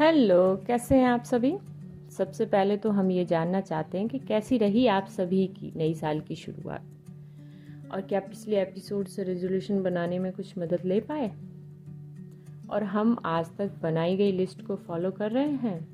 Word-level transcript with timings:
Hello, 0.00 0.56
कैसे 0.66 0.96
हैं 0.96 1.06
आप 1.06 1.22
सभी? 1.22 1.58
सबसे 2.10 2.46
पहले 2.46 2.76
तो 2.76 2.90
हम 2.90 3.10
ये 3.10 3.24
जानना 3.24 3.60
चाहते 3.60 3.98
हैं 3.98 4.08
कि 4.08 4.18
कैसी 4.18 4.58
रही 4.58 4.86
आप 4.86 5.06
सभी 5.06 5.46
की 5.46 5.72
नई 5.76 5.94
साल 5.94 6.20
की 6.20 6.34
शुरुआत? 6.34 6.82
और 7.92 8.00
क्या 8.00 8.20
पिछले 8.20 8.62
एपिसोड 8.62 9.06
से 9.06 9.22
रेजोल्यूशन 9.22 9.82
बनाने 9.82 10.18
में 10.18 10.32
कुछ 10.32 10.58
मदद 10.58 10.78
ले 10.84 11.00
पाए? 11.00 11.32
और 12.70 12.82
हम 12.82 13.18
आज 13.24 13.56
तक 13.56 13.70
बनाई 13.82 14.16
गई 14.16 14.32
लिस्ट 14.32 14.62
को 14.62 14.76
फॉलो 14.76 15.10
कर 15.10 15.30
रहे 15.30 15.48
हैं? 15.48 15.88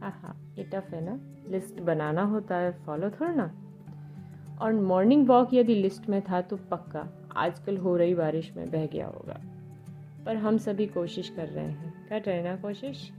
हाँ 0.00 0.10
हाँ 0.10 0.54
ये 0.58 0.64
टफ 0.64 0.90
है 0.90 1.04
ना? 1.04 1.20
लिस्ट 1.48 1.80
बनाना 1.80 2.22
होता 2.22 2.56
है 2.56 2.72
फॉलो 2.72 3.10
थोड़ा 3.10 3.32
ना। 3.32 3.54
और 4.60 4.72
मॉर्निंग 4.72 5.28
वॉक 5.28 5.54
यदि 5.54 5.74
लिस्ट 5.74 6.08
में 6.08 6.22
था 6.22 6.40
तो 6.40 6.56
पक्का, 6.56 7.28
आजकल 7.36 7.76
हो 7.76 7.96
रही 7.96 8.14
बारिश 8.14 8.52
में 8.56 8.70
बह 8.70 8.86
गया 8.86 9.06
होगा। 9.06 9.40
पर 10.24 10.36
हम 10.36 10.58
सभी 10.58 10.86
कोशिश 10.86 11.28
कर 11.28 11.48
रहे 11.48 11.70
हैं। 11.70 12.08
कर 12.08 12.20
रहे 12.20 12.42
ना 12.42 12.56
कोशिश? 12.56 13.12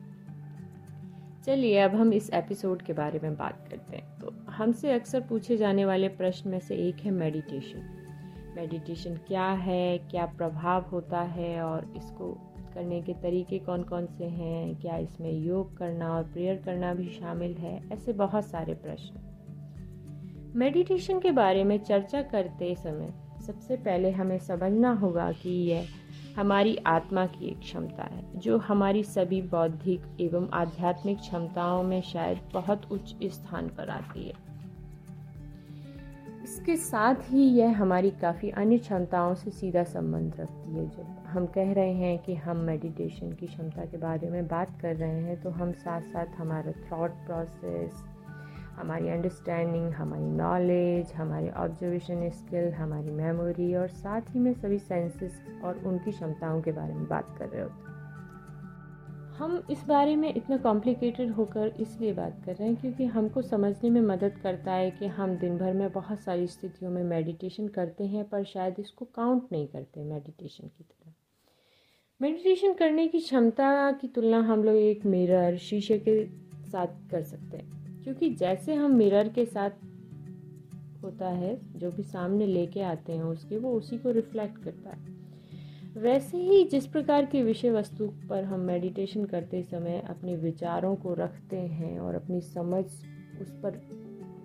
चलिए, 1.45 1.79
अब 1.79 1.95
हम 1.95 2.13
इस 2.13 2.29
एपिसोड 2.29 2.81
के 2.81 2.93
बारे 2.93 3.19
में 3.23 3.35
बात 3.35 3.67
करते 3.69 3.97
हैं। 3.97 4.19
तो 4.19 4.33
हमसे 4.49 4.91
अक्सर 4.91 5.21
पूछे 5.21 5.57
जाने 5.57 5.85
वाले 5.85 6.07
प्रश्न 6.07 6.49
में 6.49 6.59
से 6.59 6.75
एक 6.75 6.95
है 6.95 7.11
मेडिटेशन 7.11 7.97
मेडिटेशन 8.55 9.15
क्या 9.15 9.45
है? 9.45 9.97
क्या 9.97 10.25
प्रभाव 10.25 10.81
होता 10.81 11.21
है? 11.21 11.61
और 11.61 11.93
इसको 11.97 12.33
करने 12.73 13.01
के 13.01 13.13
तरीके 13.13 13.59
कौन 13.59 13.83
कौन 13.83 14.05
से 14.05 14.25
हैं? 14.25 14.75
क्या 14.75 14.97
इसमें 14.97 15.31
योग 15.31 15.77
करना 15.77 16.15
और 16.15 16.23
प्रेयर 16.23 16.61
करना 16.65 16.93
भी 16.93 17.07
शामिल 17.09 17.53
है? 17.53 17.89
ऐसे 17.91 18.13
बहुत 18.13 18.45
सारे 18.45 18.73
प्रश्न। 18.73 19.19
मेडिटेशन 20.55 21.19
के 21.19 21.31
बारे 21.31 21.63
में 21.63 21.77
चर्चा 21.77 22.21
करते 22.21 22.75
समय 22.75 23.13
सबसे 23.47 23.75
पहले 23.75 24.11
हमें 24.11 24.39
समझना 24.39 24.93
होगा 24.93 25.31
कि 25.31 25.49
यह 25.49 25.87
हमारी 26.37 26.75
आत्मा 26.77 27.25
की 27.25 27.47
एक 27.47 27.59
क्षमता 27.59 28.03
है, 28.03 28.39
जो 28.39 28.57
हमारी 28.57 29.03
सभी 29.03 29.41
बौद्धिक 29.41 30.01
एवं 30.21 30.49
आध्यात्मिक 30.53 31.17
क्षमताओं 31.17 31.83
में 31.83 32.01
शायद 32.01 32.39
बहुत 32.53 32.91
उच्च 32.91 33.15
स्थान 33.23 33.67
पर 33.67 33.89
आती 33.89 34.27
है। 34.27 34.33
इसके 36.43 36.75
साथ 36.75 37.15
ही 37.15 37.43
यह 37.43 37.81
हमारी 37.81 38.11
काफ़ी 38.11 38.49
अन्य 38.49 38.77
क्षमताओं 38.77 39.33
से 39.35 39.51
सीधा 39.51 39.83
संबंध 39.83 40.35
रखती 40.39 40.75
है। 40.75 40.89
जब 40.89 41.23
हम 41.27 41.45
कह 41.45 41.73
रहे 41.73 41.93
हैं 41.93 42.19
कि 42.19 42.35
हम 42.35 42.57
मेडिटेशन 42.57 43.31
की 43.31 43.47
क्षमता 43.47 43.85
के 43.85 43.97
बारे 43.97 44.29
में 44.29 44.47
बात 44.47 44.81
कर 44.81 44.95
रहे 44.95 45.21
हैं 45.21 45.41
तो 45.41 45.49
हम 45.49 45.71
साथ 45.71 46.01
साथ 46.01 46.25
हमारा 46.37 46.71
थॉट 46.71 47.11
प्रोसेस 47.11 48.03
हमारी 48.81 49.09
अंडरस्टैंडिंग 49.09 49.91
हमारी 49.93 50.25
नॉलेज 50.25 51.11
हमारे 51.13 51.49
ऑब्जर्वेशन 51.49 52.29
स्किल 52.29 52.71
हमारी 52.73 53.11
मेमोरी 53.11 53.73
और 53.75 53.87
साथ 53.87 54.21
ही 54.29 54.39
में 54.39 54.53
सभी 54.53 54.77
सेंसेस 54.79 55.41
और 55.63 55.83
उनकी 55.85 56.11
क्षमताओं 56.11 56.61
के 56.61 56.71
बारे 56.71 56.93
में 56.93 57.07
बात 57.07 57.35
कर 57.39 57.47
रहे 57.47 57.61
होते 57.61 57.73
हैं। 57.73 57.99
हम 59.37 59.63
इस 59.71 59.83
बारे 59.87 60.15
में 60.15 60.33
इतना 60.35 60.57
कॉम्प्लिकेटेड 60.57 61.31
होकर 61.31 61.67
इसलिए 61.79 62.13
बात 62.13 62.41
कर 62.45 62.55
रहे 62.55 62.67
हैं 62.67 62.75
क्योंकि 62.75 63.05
हमको 63.05 63.41
समझने 63.41 63.89
में 63.89 64.01
मदद 64.01 64.39
करता 64.43 64.71
है 64.71 64.89
कि 64.91 65.07
हम 65.07 65.35
दिन 65.35 65.57
भर 65.57 65.73
में 65.73 65.91
बहुत 65.91 66.19
सारी 66.19 66.47
स्थितियों 66.47 66.91
में 66.91 67.03
मेडिटेशन 67.03 67.67
करते 67.67 68.03
हैं 68.03 68.29
पर 68.29 68.43
शायद 68.43 68.79
इसको 68.79 69.05
काउंट 69.05 69.43
नहीं 69.51 69.67
करते 69.67 70.03
मेडिटेशन 70.03 70.67
की 70.67 70.83
तरह। 70.83 71.13
मेडिटेशन 72.21 72.73
करने 72.73 73.07
की 73.07 73.19
क्षमता 73.19 73.91
की 73.91 74.07
तुलना 74.07 74.39
हम 74.39 74.63
लोग 74.63 74.75
एक 74.75 75.05
मिरर 75.05 75.57
शीशे 75.57 75.99
के 75.99 76.25
साथ 76.71 77.09
कर 77.11 77.21
सकते 77.23 77.57
हैं। 77.57 77.80
क्योंकि 78.03 78.29
जैसे 78.29 78.73
हम 78.73 78.91
मिरर 78.91 79.29
के 79.29 79.45
साथ 79.45 79.69
होता 81.03 81.29
है, 81.29 81.59
जो 81.75 81.91
भी 81.91 82.03
सामने 82.03 82.45
लेके 82.45 82.81
आते 82.81 83.13
हैं 83.13 83.23
उसके, 83.23 83.57
वो 83.57 83.71
उसी 83.71 83.97
को 83.97 84.11
रिफ्लेक्ट 84.11 84.63
करता 84.63 84.89
है। 84.89 85.19
वैसे 85.97 86.37
ही 86.37 86.63
जिस 86.63 86.85
प्रकार 86.87 87.25
की 87.25 87.41
विषय 87.43 87.71
वस्तु 87.71 88.07
पर 88.29 88.43
हम 88.43 88.59
मेडिटेशन 88.59 89.25
करते 89.25 89.61
समय 89.63 89.99
अपने 90.09 90.35
विचारों 90.35 90.95
को 90.95 91.13
रखते 91.13 91.57
हैं 91.57 91.99
और 91.99 92.15
अपनी 92.15 92.41
समझ 92.41 92.85
उस 93.41 93.51
पर, 93.63 93.77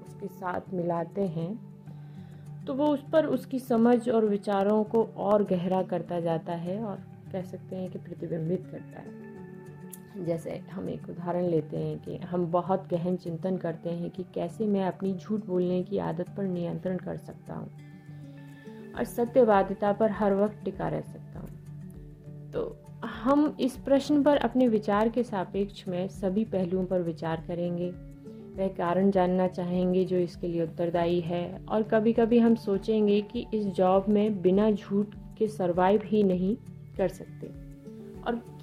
उसके 0.06 0.28
साथ 0.28 0.74
मिलाते 0.74 1.26
हैं 1.26 1.54
तो 2.66 2.74
वो 2.74 2.86
उस 2.86 3.04
पर 3.12 3.26
उसकी 3.26 3.58
समझ 3.58 4.08
और 4.08 4.24
विचारों 4.24 4.84
को 4.84 5.02
और 5.02 5.44
गहरा 5.44 5.82
करता 5.82 6.20
जाता 6.20 6.52
है 6.52 6.82
और 6.84 6.96
कह 7.32 7.42
सकते 7.42 7.76
हैं 7.76 7.90
कि 7.90 7.98
प्रतिबिंबित 7.98 8.66
करता 8.70 9.00
है। 9.00 9.25
जैसे 10.24 10.62
हम 10.72 10.88
एक 10.88 11.08
उदाहरण 11.10 11.44
लेते 11.44 11.76
हैं 11.76 11.98
कि 11.98 12.16
हम 12.16 12.46
बहुत 12.46 12.88
गहन 12.90 13.16
चिंतन 13.16 13.56
करते 13.56 13.90
हैं 13.90 14.10
कि 14.10 14.24
कैसे 14.34 14.66
मैं 14.66 14.84
अपनी 14.84 15.14
झूठ 15.14 15.46
बोलने 15.46 15.82
की 15.82 15.98
आदत 15.98 16.28
पर 16.36 16.44
नियंत्रण 16.44 16.96
कर 16.96 17.16
सकता 17.16 17.54
हूँ। 17.54 17.70
और 18.98 19.04
सत्यवादिता 19.04 19.92
पर 19.92 20.10
हर 20.10 20.34
वक्त 20.34 20.64
टिका 20.64 20.88
रह 20.88 21.00
सकता 21.00 21.40
हूँ। 21.40 21.48
तो 22.52 22.76
हम 23.04 23.56
इस 23.60 23.76
प्रश्न 23.76 24.22
पर 24.22 24.36
अपने 24.36 24.68
विचार 24.68 25.08
के 25.08 25.22
सापेक्ष 25.22 25.88
में 25.88 26.08
सभी 26.08 26.44
पहलुओं 26.44 26.84
पर 26.84 27.02
विचार 27.02 27.44
करेंगे। 27.48 27.90
वह 28.56 28.68
कारण 28.68 29.10
जानना 29.10 29.48
चाहेंगे 29.48 30.04
जो 30.04 30.16
इसके 30.16 30.48
लिए 30.48 30.62
उत्तरदायी 30.62 31.20
है 31.20 31.60
और 31.68 31.82
कभी 31.82 32.12
कभी 32.12 32.38
हम 32.38 32.54
सोचेंगे 32.54 33.20
कि 33.20 33.46
इस 33.54 33.66
जॉब 33.66 34.08
में 34.08 34.42
बिना 34.42 34.70
झूठ 34.70 35.06
के 35.38 35.48
सर्वाइव 35.48 36.00
ही 36.04 36.22
नहीं 36.22 36.56
कर 36.96 37.08
सकते। 37.08 37.65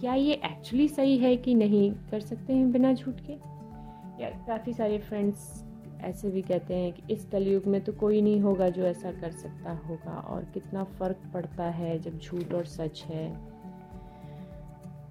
क्या 0.04 0.14
ये 0.14 0.34
एक्चुअली 0.34 0.88
सही 0.88 1.18
है 1.18 1.38
कि 1.38 1.56
नहीं 1.56 1.92
कर 2.12 2.20
सकते 2.20 2.54
हैं 2.54 2.72
बिना 2.72 2.94
झूठ 2.94 3.16
के? 3.16 3.34
या 4.24 4.30
काफ़ी 4.48 4.74
सारे 4.74 4.98
फ्रेंड्स 4.98 5.66
ऐसे 6.02 6.30
भी 6.30 6.42
कहते 6.42 6.76
हैं 6.76 6.94
कि 6.94 7.14
इस 7.14 7.26
कलयुग 7.26 7.66
में 7.66 7.82
तो 7.82 7.94
कोई 7.94 8.22
नहीं 8.22 8.42
होगा 8.42 8.70
जो 8.70 8.84
ऐसा 8.84 9.12
कर 9.12 9.32
सकता 9.32 9.72
होगा 9.72 10.12
और 10.12 10.44
कितना 10.44 10.84
फ़र्क 10.84 11.18
पड़ता 11.34 11.64
है 11.64 12.00
जब 12.00 12.20
झूठ 12.20 12.54
और 12.54 12.66
सच 12.66 13.04
है। 13.04 13.38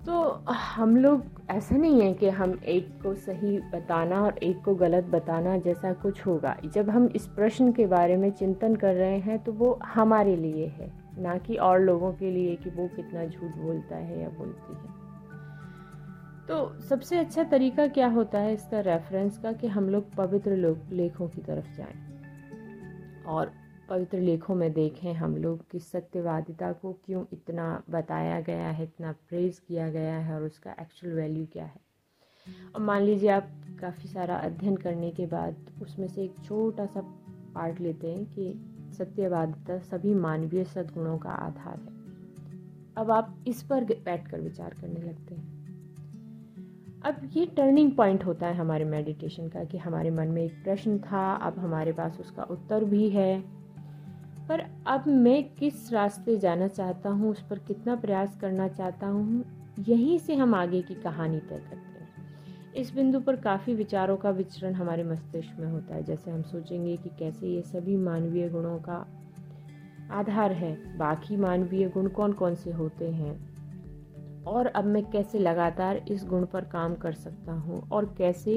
तो 0.06 0.22
हम 0.48 0.96
लोग, 0.96 1.22
ऐसा 1.50 1.76
नहीं 1.76 2.02
है 2.02 2.14
कि 2.14 2.28
हम 2.28 2.60
एक 2.64 3.02
को 3.02 3.14
सही 3.14 3.58
बताना 3.58 4.22
और 4.22 4.38
एक 4.38 4.62
को 4.64 4.74
गलत 4.74 5.04
बताना 5.04 5.58
जैसा 5.58 5.92
कुछ 5.92 6.26
होगा। 6.26 6.56
जब 6.74 6.90
हम 6.90 7.06
इस 7.06 7.26
प्रश्न 7.26 7.72
के 7.72 7.86
बारे 7.86 8.16
में 8.16 8.30
चिंतन 8.30 8.76
कर 8.76 8.94
रहे 8.94 9.18
हैं 9.18 9.44
तो 9.44 9.52
वो 9.52 9.78
हमारे 9.84 10.36
लिए 10.36 10.66
है। 10.66 11.01
ना 11.18 11.38
कि 11.38 11.56
और 11.56 11.80
लोगों 11.80 12.12
के 12.12 12.30
लिए 12.30 12.56
कि 12.56 12.70
वो 12.70 12.88
कितना 12.88 13.26
झूठ 13.26 13.56
बोलता 13.56 13.96
है 13.96 14.20
या 14.20 14.28
बोलती 14.28 14.72
है। 14.72 15.02
तो 16.48 16.80
सबसे 16.80 17.18
अच्छा 17.18 17.44
तरीका 17.44 17.86
क्या 17.86 18.08
होता 18.08 18.38
है 18.38 18.54
इसका 18.54 18.80
रेफरेंस 18.80 19.38
का 19.38 19.52
कि 19.52 19.66
हम 19.66 19.88
लोग 19.88 20.14
पवित्र 20.14 20.56
लोग 20.56 20.78
लेखों 20.92 21.28
की 21.28 21.40
तरफ़ 21.40 21.76
जाएँ। 21.76 22.12
और 23.26 23.52
पवित्र 23.88 24.18
लेखों 24.18 24.54
में 24.54 24.72
देखें 24.72 25.14
हम 25.14 25.36
लोग 25.36 25.70
कि 25.70 25.80
सत्यवादिता 25.80 26.72
को 26.72 26.92
क्यों 26.92 27.24
इतना 27.32 27.82
बताया 27.90 28.40
गया 28.40 28.68
है, 28.68 28.84
इतना 28.84 29.12
प्रेज 29.12 29.58
किया 29.58 29.90
गया 29.90 30.18
है 30.18 30.34
और 30.34 30.42
उसका 30.42 30.72
एक्चुअल 30.80 31.14
वैल्यू 31.14 31.46
क्या 31.52 31.64
है। 31.64 31.80
और 32.74 32.80
मान 32.80 33.02
लीजिए 33.02 33.28
आप 33.28 33.48
काफ़ी 33.80 34.08
सारा 34.08 34.36
अध्ययन 34.36 34.76
करने 34.76 35.10
के 35.10 35.26
बाद 35.26 35.56
उसमें 35.82 36.08
से 36.08 36.24
एक 36.24 36.34
छोटा 36.44 36.86
सा 36.86 37.00
पार्ट 37.54 37.80
लेते 37.80 38.12
हैं 38.12 38.24
कि 38.24 38.71
सत्यवादिता 38.92 39.78
सभी 39.78 40.14
मानवीय 40.14 40.64
सद्गुणों 40.64 41.18
का 41.18 41.30
आधार 41.30 41.78
है। 41.78 42.00
अब 42.96 43.10
आप 43.10 43.44
इस 43.46 43.62
पर 43.62 43.84
बैठ 43.84 44.30
कर 44.30 44.40
विचार 44.40 44.74
करने 44.80 45.00
लगते 45.00 45.34
हैं। 45.34 45.52
अब 47.04 47.30
ये 47.32 47.46
टर्निंग 47.46 47.92
पॉइंट 47.92 48.24
होता 48.24 48.46
है 48.46 48.54
हमारे 48.54 48.84
मेडिटेशन 48.84 49.48
का 49.48 49.64
कि 49.64 49.78
हमारे 49.78 50.10
मन 50.10 50.28
में 50.28 50.42
एक 50.42 50.62
प्रश्न 50.64 50.98
था, 50.98 51.34
अब 51.34 51.58
हमारे 51.58 51.92
पास 51.92 52.18
उसका 52.20 52.42
उत्तर 52.42 52.84
भी 52.84 53.08
है। 53.08 53.40
पर 54.48 54.60
अब 54.86 55.04
मैं 55.08 55.54
किस 55.54 55.92
रास्ते 55.92 56.36
जाना 56.36 56.68
चाहता 56.68 57.10
हूँ, 57.10 57.30
उस 57.30 57.42
पर 57.42 57.58
कितना 57.58 57.96
प्रयास 57.96 58.36
करना 58.36 58.68
चाहता 58.68 59.06
हूँ, 59.06 59.44
यहीं 59.78 60.18
से 60.18 60.34
हम 60.34 60.54
आगे 60.54 60.82
की 60.82 60.94
कहानी 60.94 61.38
तय 61.38 61.58
करते 61.58 61.76
हैं। 61.76 61.91
इस 62.76 62.94
बिंदु 62.94 63.20
पर 63.20 63.36
काफ़ी 63.36 63.74
विचारों 63.74 64.16
का 64.16 64.30
विचरण 64.30 64.74
हमारे 64.74 65.04
मस्तिष्क 65.04 65.56
में 65.58 65.66
होता 65.66 65.94
है। 65.94 66.02
जैसे 66.02 66.30
हम 66.30 66.42
सोचेंगे 66.42 66.96
कि 66.96 67.10
कैसे 67.18 67.46
ये 67.46 67.62
सभी 67.62 67.96
मानवीय 67.96 68.48
गुणों 68.48 68.78
का 68.78 69.06
आधार 70.10 70.52
है, 70.52 70.98
बाकी 70.98 71.36
मानवीय 71.36 71.88
गुण 71.88 72.08
कौन 72.08 72.32
कौन 72.32 72.54
से 72.54 72.72
होते 72.72 73.10
हैं? 73.10 73.52
और 74.44 74.66
अब 74.66 74.84
मैं 74.84 75.10
कैसे 75.10 75.38
लगातार 75.38 75.96
इस 75.96 76.24
गुण 76.24 76.46
पर 76.46 76.64
काम 76.64 76.94
कर 76.94 77.12
सकता 77.12 77.52
हूँ 77.52 77.88
और 77.88 78.14
कैसे 78.18 78.52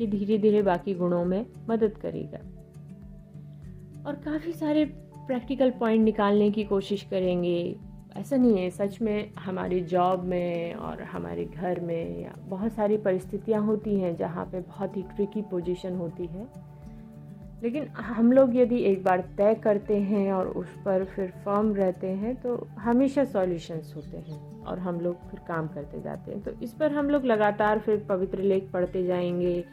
ये 0.00 0.06
धीरे 0.06 0.38
धीरे 0.38 0.62
बाकी 0.62 0.94
गुणों 0.94 1.24
में 1.24 1.46
मदद 1.68 1.90
करेगा? 1.90 2.38
और 4.06 4.14
काफ़ी 4.14 4.52
सारे 4.52 4.84
प्रैक्टिकल 5.26 5.70
पॉइंट 5.70 6.04
निकालने 6.04 6.50
की 6.50 6.64
कोशिश 6.64 7.02
करेंगे। 7.02 7.76
ऐसा 8.16 8.36
नहीं 8.36 8.58
है, 8.58 8.70
सच 8.70 9.00
में 9.02 9.34
हमारी 9.34 9.80
जॉब 9.80 10.24
में 10.24 10.74
और 10.74 11.02
हमारे 11.02 11.44
घर 11.44 11.80
में 11.80 12.30
बहुत 12.48 12.72
सारी 12.72 12.96
परिस्थितियाँ 12.96 13.62
होती 13.62 13.98
हैं 14.00 14.14
जहाँ 14.16 14.44
पे 14.44 14.60
बहुत 14.60 14.96
ही 14.96 15.02
ट्रिकी 15.16 15.42
पोजीशन 15.42 15.96
होती 15.96 16.26
है। 16.26 16.46
लेकिन 17.62 17.86
हम 17.86 18.32
लोग 18.32 18.56
यदि 18.56 18.78
एक 18.82 19.02
बार 19.04 19.20
तय 19.38 19.54
करते 19.54 19.96
हैं 20.00 20.32
और 20.32 20.48
उस 20.48 20.68
पर 20.84 21.04
फिर 21.04 21.30
फर्म 21.44 21.74
रहते 21.74 22.06
हैं 22.06 22.34
तो 22.36 22.56
हमेशा 22.78 23.24
सॉल्यूशंस 23.24 23.92
होते 23.96 24.18
हैं 24.18 24.40
और 24.62 24.78
हम 24.78 25.00
लोग 25.00 25.28
फिर 25.30 25.40
काम 25.48 25.68
करते 25.68 26.00
जाते 26.00 26.32
हैं। 26.32 26.42
तो 26.42 26.50
इस 26.62 26.72
पर 26.72 26.92
हम 26.92 27.10
लोग 27.10 27.24
लगातार 27.24 27.78
फिर 27.78 28.04
पवित्र 28.08 28.38
लेख 28.38 28.70
पढ़ते 28.72 29.04
जाएँगे, 29.04 29.64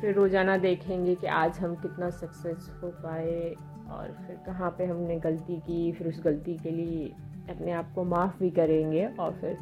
फिर 0.00 0.14
रोज़ाना 0.14 0.56
देखेंगे 0.56 1.14
कि 1.14 1.26
आज 1.26 1.58
हम 1.58 1.74
कितना 1.74 2.10
सक्सेस 2.12 2.70
हो 2.82 2.88
पाए 3.02 3.54
और 3.90 4.16
फिर 4.26 4.36
कहाँ 4.46 4.74
पे 4.78 4.84
हमने 4.84 5.18
गलती 5.18 5.56
की, 5.56 5.92
फिर 5.92 6.08
उस 6.08 6.22
गलती 6.24 6.56
के 6.56 6.70
लिए 6.70 7.12
अपने 7.50 7.72
आप 7.72 7.92
को 7.94 8.04
माफ़ 8.04 8.38
भी 8.38 8.50
करेंगे 8.50 9.06
और 9.06 9.32
फिर 9.32 9.58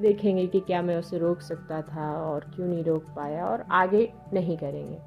देखेंगे 0.00 0.46
कि 0.46 0.60
क्या 0.60 0.82
मैं 0.82 0.96
उसे 0.96 1.18
रोक 1.18 1.40
सकता 1.40 1.82
था 1.82 2.12
और 2.16 2.40
क्यों 2.40 2.66
नहीं 2.66 2.84
रोक 2.84 3.02
पाया 3.16 3.46
और 3.46 3.60
आगे 3.60 4.12
नहीं 4.32 4.56
करेंगे। 4.56 4.98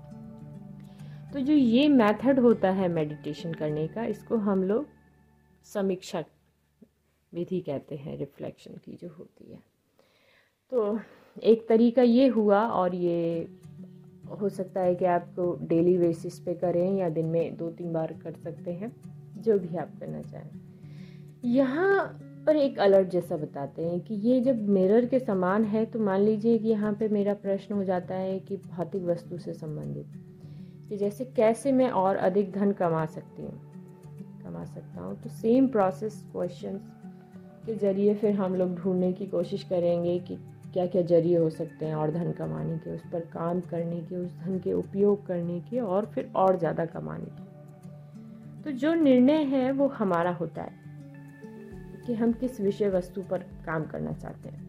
तो 1.34 1.40
जो 1.40 1.54
ये 1.54 1.88
मेथड 1.88 2.40
होता 2.40 2.72
है 2.72 2.88
मेडिटेशन 2.88 3.54
करने 3.54 3.88
का, 3.88 4.06
इसको 4.06 4.38
हम 4.38 4.64
लोग 4.64 4.88
समीक्षा 5.66 6.24
विधि 7.34 7.60
कहते 7.60 7.96
हैं, 7.96 8.18
रिफ्लेक्शन 8.18 8.72
की 8.74 8.98
जो 9.02 9.08
होती 9.08 9.52
है। 9.52 9.60
तो 10.72 11.00
एक 11.44 11.68
तरीका 11.70 12.02
ये 12.02 12.28
हुआ 12.28 12.68
और 12.68 12.96
ये 12.96 13.48
हो 14.40 14.50
सकता 14.50 14.82
है 14.82 14.96
कि 14.96 15.06
आपको 15.06 15.60
डेली 15.62 15.98
बेसिस 15.98 16.40
पे 16.40 16.54
करें 16.54 16.98
या 16.98 17.10
दिन 17.10 17.26
में 17.26 17.58
दो 17.58 17.72
तीन 17.72 17.94
बार 17.94 18.14
कर 18.14 18.34
सकते 18.34 18.72
हैं, 18.72 18.96
जो 19.38 19.60
भी 19.60 19.78
आप 19.78 19.92
करना 20.00 20.22
चाहें। 20.22 20.75
यहाँ 21.46 22.20
पर 22.46 22.56
एक 22.56 22.80
अलर्ट 22.80 23.08
जैसा 23.08 23.38
बताते 23.38 23.82
हैं 23.82 24.00
कि 24.00 24.16
ये 24.16 24.42
जब 24.42 24.70
मिरर 24.70 25.06
के 25.06 25.20
समान 25.20 25.64
है 25.64 25.86
तो 25.86 26.00
मान 26.00 26.22
लीजिए 26.22 26.58
कि 26.58 26.68
यहाँ 26.68 26.94
पे 26.94 27.08
मेरा 27.08 27.34
प्रश्न 27.34 27.76
हो 27.76 27.84
जाता 27.84 28.16
है 28.16 28.40
कि 28.40 28.58
भौतिक 28.58 29.04
वस्तु 29.04 29.38
से 29.38 29.54
संबंधित। 29.54 30.06
कि 30.90 30.98
जैसे 30.98 31.26
कैसे 31.26 31.72
मैं 31.72 31.90
और 31.90 32.16
अधिक 32.16 32.52
धन 32.52 32.72
कमा 32.72 33.06
सकती 33.06 33.42
हूँ? 33.42 33.62
कमा 34.44 34.66
सकता 34.66 35.02
हूँ। 35.02 35.22
तो 35.22 35.30
सेम 35.30 35.68
प्रोसेस 35.68 36.30
क्वेश्चन 36.32 36.78
के 37.66 37.76
ज़रिए 37.76 38.16
फिर 38.16 38.34
हम 38.36 38.56
लोग 38.56 38.76
ढूँढने 38.76 39.14
की 39.14 39.26
कोशिश 39.26 39.64
करेंगे 39.64 40.20
कि 40.20 40.36
क्या 40.74 40.86
क्या 40.86 41.02
ज़रिए 41.02 41.38
हो 41.38 41.50
सकते 41.50 41.86
हैं 41.86 41.96
और 41.96 42.12
धन 42.12 42.32
कमाने 42.32 42.78
के, 42.78 42.96
उस 42.96 43.02
पर 43.14 43.20
काम 43.20 43.62
करने 43.62 44.02
के, 44.02 44.16
उस 44.16 44.38
धन 44.40 44.60
के 44.60 44.74
उपयोग 44.74 45.28
करने 45.28 45.60
के 45.60 45.80
और 45.80 46.06
फिर 46.06 46.32
और 46.36 46.60
ज़्यादा 46.60 46.86
कमाने 46.86 47.26
के। 47.26 48.64
तो 48.64 48.72
जो 48.72 48.94
निर्णय 48.94 49.44
है, 49.44 49.72
वो 49.72 49.88
हमारा 49.88 50.32
होता 50.32 50.62
है। 50.62 50.85
कि 52.08 52.14
हम 52.14 52.32
किस 52.32 52.62
विषय 52.62 52.90
वस्तु 52.90 53.22
पर 53.22 53.38
काम 53.38 53.86
करना 53.86 54.12
चाहते 54.12 54.50
हैं। 54.50 54.66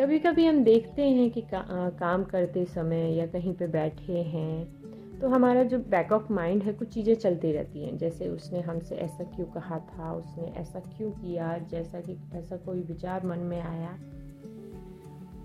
कभी 0.00 0.18
कभी 0.18 0.46
हम 0.46 0.64
देखते 0.64 1.02
हैं 1.02 1.30
कि 1.30 1.40
का, 1.40 1.58
आ, 1.58 1.90
काम 1.90 2.24
करते 2.24 2.64
समय 2.64 3.14
या 3.14 3.26
कहीं 3.26 3.54
पे 3.54 3.66
बैठे 3.66 4.12
हैं 4.12 4.76
तो 5.20 5.28
हमारा 5.28 5.62
जो 5.62 5.78
बैक 5.78 6.12
ऑफ़ 6.12 6.32
माइंड 6.32 6.62
है 6.62 6.72
कुछ 6.72 6.88
चीज़ें 6.88 7.14
चलती 7.14 7.52
रहती 7.52 7.84
हैं। 7.84 7.98
जैसे 7.98 8.28
उसने 8.28 8.60
हमसे 8.60 8.94
ऐसा 8.94 9.24
क्यों 9.24 9.46
कहा 9.46 9.78
था 9.78 10.12
उसने 10.12 10.44
ऐसा 10.44 10.80
क्यों 10.80 11.10
किया 11.10 11.58
जैसा 11.58 12.00
कि 12.00 12.18
ऐसा 12.34 12.56
कोई 12.56 12.82
विचार 12.82 13.26
मन 13.26 13.38
में 13.38 13.60
आया। 13.60 13.98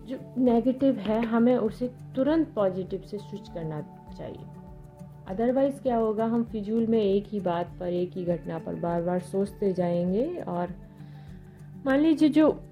जो 0.06 0.42
नेगेटिव 0.42 0.96
है 0.96 1.26
हमें 1.26 1.58
उसे 1.58 1.88
तुरंत 2.16 2.54
पॉजिटिव 2.56 3.02
से 3.02 3.18
स्विच 3.18 3.50
करना 3.50 3.82
चाहिए। 4.18 4.61
अदरवाइज़ 5.28 5.82
क्या 5.82 5.96
होगा? 5.96 6.26
हम 6.26 6.44
फिजूल 6.44 6.88
में 6.88 7.02
एक 7.02 7.24
ही 7.28 7.40
बात 7.40 7.68
पर, 7.80 7.88
एक 7.88 8.12
ही 8.14 8.26
घटना 8.26 8.60
पर 8.60 8.76
बार 8.76 9.02
बार 9.02 9.20
सोचते 9.20 9.74
जाएँगे 9.74 10.44
और 10.48 10.70
मान 11.86 12.00
लीजिए 12.00 12.30
जो 12.30 12.64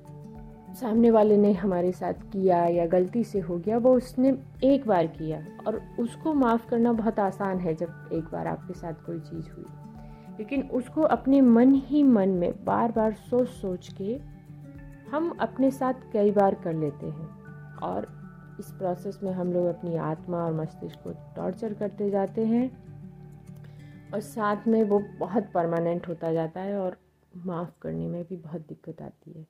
सामने 0.73 1.11
वाले 1.11 1.37
ने 1.37 1.53
हमारे 1.53 1.91
साथ 1.91 2.13
किया 2.13 2.65
या 2.65 2.85
गलती 2.85 3.23
से 3.23 3.39
हो 3.39 3.57
गया, 3.57 3.77
वो 3.77 3.95
उसने 3.95 4.37
एक 4.63 4.87
बार 4.87 5.07
किया 5.07 5.45
और 5.67 5.81
उसको 5.99 6.33
माफ़ 6.33 6.69
करना 6.69 6.93
बहुत 6.93 7.19
आसान 7.19 7.59
है 7.59 7.75
जब 7.75 8.09
एक 8.13 8.23
बार 8.23 8.47
आपके 8.47 8.73
साथ 8.73 8.93
कोई 8.93 9.19
चीज़ 9.19 9.49
हुई। 9.55 9.65
लेकिन 10.39 10.61
उसको 10.61 11.01
अपने 11.01 11.41
मन 11.41 11.73
ही 11.73 12.03
मन 12.03 12.29
में 12.29 12.65
बार 12.65 12.91
बार 12.91 13.13
सोच 13.13 13.47
सोच 13.47 13.93
के 13.93 14.19
हम 15.11 15.37
अपने 15.39 15.71
साथ 15.71 15.93
कई 16.13 16.31
बार 16.31 16.55
कर 16.55 16.73
लेते 16.73 17.05
हैं 17.05 17.43
और 17.77 18.18
इस 18.59 18.71
प्रोसेस 18.71 19.19
में 19.23 19.31
हम 19.31 19.53
लोग 19.53 19.65
अपनी 19.65 19.95
आत्मा 19.95 20.45
और 20.45 20.53
मस्तिष्क 20.53 20.99
को 21.03 21.11
टॉर्चर 21.35 21.73
करते 21.73 22.09
जाते 22.09 22.45
हैं 22.45 22.89
और 24.13 24.19
साथ 24.19 24.67
में 24.67 24.83
वो 24.83 25.03
बहुत 25.19 25.43
परमानेंट 25.53 26.07
होता 26.07 26.33
जाता 26.33 26.61
है 26.61 26.77
और 26.77 26.97
माफ़ 27.45 27.71
करने 27.81 28.07
में 28.07 28.23
भी 28.23 28.35
बहुत 28.35 28.61
दिक्कत 28.61 29.01
आती 29.01 29.31
है। 29.31 29.47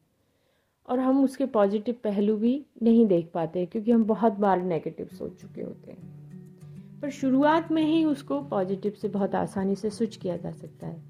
और 0.90 1.00
हम 1.00 1.24
उसके 1.24 1.46
पॉजिटिव 1.46 1.96
पहलू 2.04 2.38
भी 2.38 2.66
नहीं 2.84 3.08
देख 3.08 3.32
पाते 3.34 3.66
क्योंकि 3.66 3.92
हम 3.92 4.04
बहुत 4.04 4.34
बार 4.34 4.62
नेगेटिव 4.62 5.06
सोच 5.06 5.42
चुके 5.42 5.62
होते 5.62 5.92
हैं। 5.92 6.20
पर 7.02 7.10
शुरुआत 7.10 7.72
में 7.72 7.84
ही 7.84 8.06
उसको 8.06 8.42
पॉजिटिव 8.42 8.92
से 8.92 9.08
बहुत 9.08 9.36
आसानी 9.36 9.76
से 9.76 9.90
स्विच 9.90 10.16
किया 10.16 10.38
जा 10.38 10.52
सकता 10.52 10.88
है। 10.88 11.02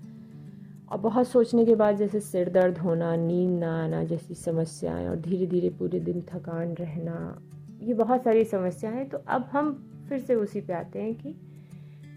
और 0.91 0.97
बहुत 0.97 1.27
सोचने 1.27 1.65
के 1.65 1.75
बाद 1.75 1.95
जैसे 1.95 2.19
सिर 2.19 2.49
दर्द 2.49 2.77
होना, 2.77 3.15
नींद 3.15 3.59
ना 3.59 3.83
आना 3.83 4.03
जैसी 4.03 4.35
समस्याएँ 4.35 5.07
और 5.07 5.15
धीरे 5.15 5.45
धीरे 5.45 5.69
पूरे 5.69 5.99
दिन 5.99 6.21
थकान 6.21 6.73
रहना 6.73 7.41
ये 7.79 7.93
बहुत 7.93 8.23
सारी 8.23 8.43
समस्याएँ 8.45 8.95
हैं 8.95 9.07
तो 9.09 9.17
अब 9.27 9.49
हम 9.51 9.71
फिर 10.09 10.19
से 10.19 10.35
उसी 10.35 10.61
पे 10.61 10.73
आते 10.73 11.01
हैं 11.01 11.13
कि 11.15 11.35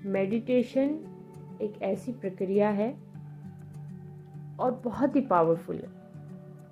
मेडिटेशन 0.09 0.99
एक 1.63 1.83
ऐसी 1.83 2.13
प्रक्रिया 2.13 2.69
है 2.71 2.91
और 4.61 4.81
बहुत 4.85 5.17
ही 5.17 5.21
पावरफुल 5.21 5.77
है। 5.77 5.89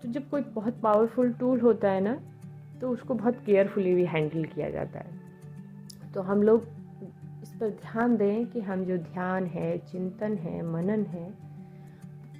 तो 0.02 0.08
जब 0.08 0.28
कोई 0.30 0.42
बहुत 0.42 0.80
पावरफुल 0.82 1.32
टूल 1.32 1.60
होता 1.60 1.90
है 1.90 2.00
ना 2.00 2.20
तो 2.80 2.90
उसको 2.90 3.14
बहुत 3.14 3.42
केयरफुली 3.46 3.94
भी 3.94 4.04
हैंडल 4.04 4.44
किया 4.44 4.70
जाता 4.70 4.98
है। 4.98 6.12
तो 6.14 6.22
हम 6.22 6.42
लोग 6.42 6.66
इस 7.42 7.54
पर 7.60 7.70
ध्यान 7.70 8.16
दें 8.16 8.46
कि 8.46 8.60
हम 8.60 8.84
जो 8.84 8.96
ध्यान 8.98 9.46
है, 9.46 9.78
चिंतन 9.78 10.36
है, 10.36 10.62
मनन 10.62 11.04
है, 11.06 11.32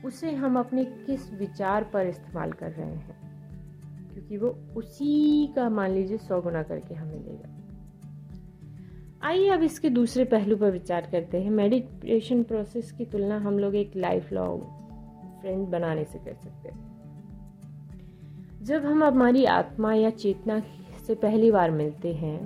उसे 0.04 0.32
हम 0.32 0.58
अपने 0.58 0.84
किस 0.84 1.32
विचार 1.34 1.84
पर 1.84 2.06
इस्तेमाल 2.06 2.52
कर 2.52 2.70
रहे 2.70 2.86
हैं। 2.86 3.29
क्योंकि 4.30 4.46
वो 4.46 4.78
उसी 4.78 5.46
का 5.46 5.68
मान 5.68 5.90
लीजिए 5.90 6.18
सौ 6.18 6.40
गुना 6.40 6.62
करके 6.62 6.94
हमें 6.94 7.22
देगा। 7.22 7.48
आइए 9.22 9.48
अब 9.48 9.62
इसके 9.62 9.90
दूसरे 9.90 10.24
पहलू 10.24 10.56
पर 10.56 10.70
विचार 10.70 11.08
करते 11.12 11.40
हैं। 11.42 11.50
मेडिटेशन 11.50 12.42
प्रोसेस 12.42 12.92
की 12.92 13.04
तुलना 13.04 13.38
हम 13.38 13.58
लोग 13.58 13.74
एक 13.74 13.96
लाइफ 13.96 14.32
लॉन्ग 14.32 14.62
फ्रेंड 15.40 15.66
बनाने 15.68 16.04
से 16.04 16.18
कर 16.18 16.34
सकते 16.34 16.68
हैं। 16.68 16.78
जब 18.62 18.84
हम 18.84 19.04
हमारी 19.04 19.44
आत्मा 19.44 19.92
या 19.94 20.10
चेतना 20.10 20.60
से 21.06 21.14
पहली 21.16 21.50
बार 21.50 21.70
मिलते 21.70 22.12
हैं 22.14 22.38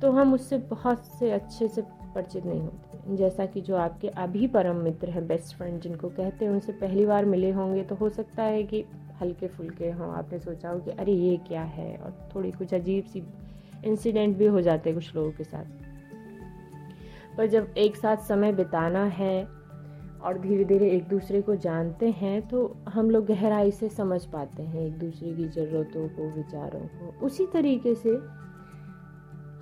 तो 0.00 0.10
हम 0.10 0.34
उससे 0.34 0.58
बहुत 0.58 1.04
से 1.18 1.30
अच्छे 1.30 1.68
से 1.68 1.82
परिचित 2.14 2.46
नहीं 2.46 2.60
होते 2.60 3.16
जैसा 3.16 3.46
कि 3.46 3.60
जो 3.60 3.76
आपके 3.76 4.08
अभी 4.18 4.46
परम 4.46 4.76
मित्र 4.76 5.10
हैं 5.10 5.26
बेस्ट 5.26 5.56
फ्रेंड 5.56 5.80
जिनको 5.80 6.08
कहते 6.08 6.44
हैं, 6.44 6.52
उनसे 6.52 6.72
पहली 6.72 7.06
बार 7.06 7.24
मिले 7.24 7.50
होंगे 7.50 7.82
तो 7.82 7.94
हो 7.94 8.08
सकता 8.10 8.42
है 8.42 8.62
कि 8.62 8.84
हल्के 9.20 9.48
फुल्के 9.48 9.90
हों, 9.90 10.10
आपने 10.10 10.38
सोचा 10.38 10.70
हो 10.70 10.78
कि 10.78 10.90
अरे, 10.90 11.12
ये 11.12 11.36
क्या 11.48 11.62
है? 11.62 11.96
और 11.96 12.28
थोड़ी 12.34 12.50
कुछ 12.50 12.74
अजीब 12.74 13.04
सी 13.04 13.22
इंसिडेंट 13.84 14.36
भी 14.36 14.46
हो 14.46 14.60
जाते 14.60 14.90
हैं 14.90 14.98
कुछ 14.98 15.14
लोगों 15.16 15.30
के 15.32 15.44
साथ। 15.44 15.64
पर 17.36 17.46
जब 17.46 17.74
एक 17.78 17.96
साथ 17.96 18.16
समय 18.16 18.52
बिताना 18.52 19.04
है 19.04 19.44
और 20.22 20.38
धीरे 20.38 20.64
धीरे 20.64 20.90
एक 20.90 21.06
दूसरे 21.08 21.40
को 21.42 21.54
जानते 21.56 22.10
हैं 22.10 22.48
तो 22.48 22.76
हम 22.88 23.10
लोग 23.10 23.26
गहराई 23.26 23.70
से 23.70 23.88
समझ 23.88 24.24
पाते 24.24 24.62
हैं 24.62 24.86
एक 24.86 24.98
दूसरे 24.98 25.32
की 25.34 25.48
ज़रूरतों 25.48 26.08
को, 26.08 26.28
विचारों 26.30 26.80
को। 26.80 27.26
उसी 27.26 27.46
तरीके 27.46 27.94
से 27.94 28.18